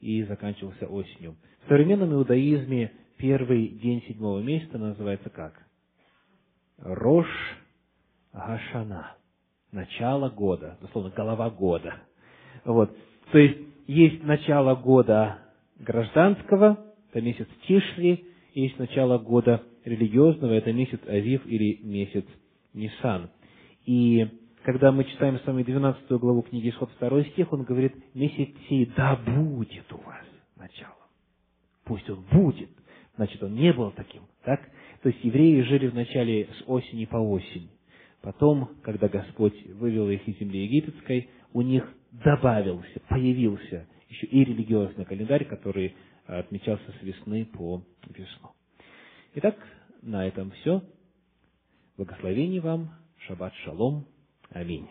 и 0.00 0.22
заканчивался 0.24 0.86
осенью. 0.86 1.36
В 1.64 1.68
современном 1.68 2.12
иудаизме 2.12 2.92
первый 3.16 3.68
день 3.68 4.02
седьмого 4.02 4.40
месяца 4.42 4.76
называется 4.76 5.30
как? 5.30 5.54
Рош 6.78 7.28
Гашана. 8.32 9.16
Начало 9.72 10.30
года, 10.30 10.78
дословно, 10.80 11.10
голова 11.10 11.50
года. 11.50 11.94
Вот. 12.64 12.96
То 13.32 13.38
есть, 13.38 13.58
есть 13.86 14.22
начало 14.22 14.74
года 14.74 15.38
гражданского, 15.78 16.78
это 17.10 17.20
месяц 17.20 17.46
Тишри, 17.66 18.26
есть 18.54 18.78
начало 18.78 19.18
года 19.18 19.62
религиозного, 19.84 20.52
это 20.52 20.72
месяц 20.72 21.00
Авив 21.06 21.46
или 21.46 21.80
месяц 21.82 22.24
Нисан. 22.72 23.30
И 23.84 24.28
когда 24.62 24.92
мы 24.92 25.04
читаем 25.04 25.38
с 25.38 25.46
вами 25.46 25.62
12 25.62 26.10
главу 26.12 26.42
книги 26.42 26.70
Исход 26.70 26.90
2 26.98 27.24
стих, 27.24 27.52
он 27.52 27.62
говорит, 27.62 27.94
месяц 28.14 28.48
сей 28.68 28.86
да 28.96 29.16
будет 29.16 29.92
у 29.92 29.98
вас 29.98 30.24
началом. 30.56 30.94
Пусть 31.84 32.08
он 32.10 32.24
будет. 32.32 32.70
Значит, 33.16 33.42
он 33.42 33.54
не 33.54 33.72
был 33.72 33.90
таким, 33.92 34.22
так? 34.44 34.60
То 35.02 35.08
есть 35.08 35.24
евреи 35.24 35.62
жили 35.62 35.86
вначале 35.86 36.48
с 36.58 36.64
осени 36.66 37.04
по 37.04 37.16
осень. 37.16 37.70
Потом, 38.26 38.70
когда 38.82 39.06
Господь 39.06 39.54
вывел 39.66 40.10
их 40.10 40.26
из 40.26 40.36
земли 40.40 40.64
египетской, 40.64 41.30
у 41.52 41.62
них 41.62 41.88
добавился, 42.10 42.98
появился 43.08 43.86
еще 44.08 44.26
и 44.26 44.42
религиозный 44.42 45.04
календарь, 45.04 45.44
который 45.44 45.94
отмечался 46.26 46.90
с 46.90 47.02
весны 47.04 47.44
по 47.44 47.84
весну. 48.08 48.50
Итак, 49.36 49.56
на 50.02 50.26
этом 50.26 50.50
все. 50.50 50.82
Благословений 51.96 52.58
вам. 52.58 52.90
Шаббат 53.28 53.54
шалом. 53.62 54.08
Аминь. 54.50 54.88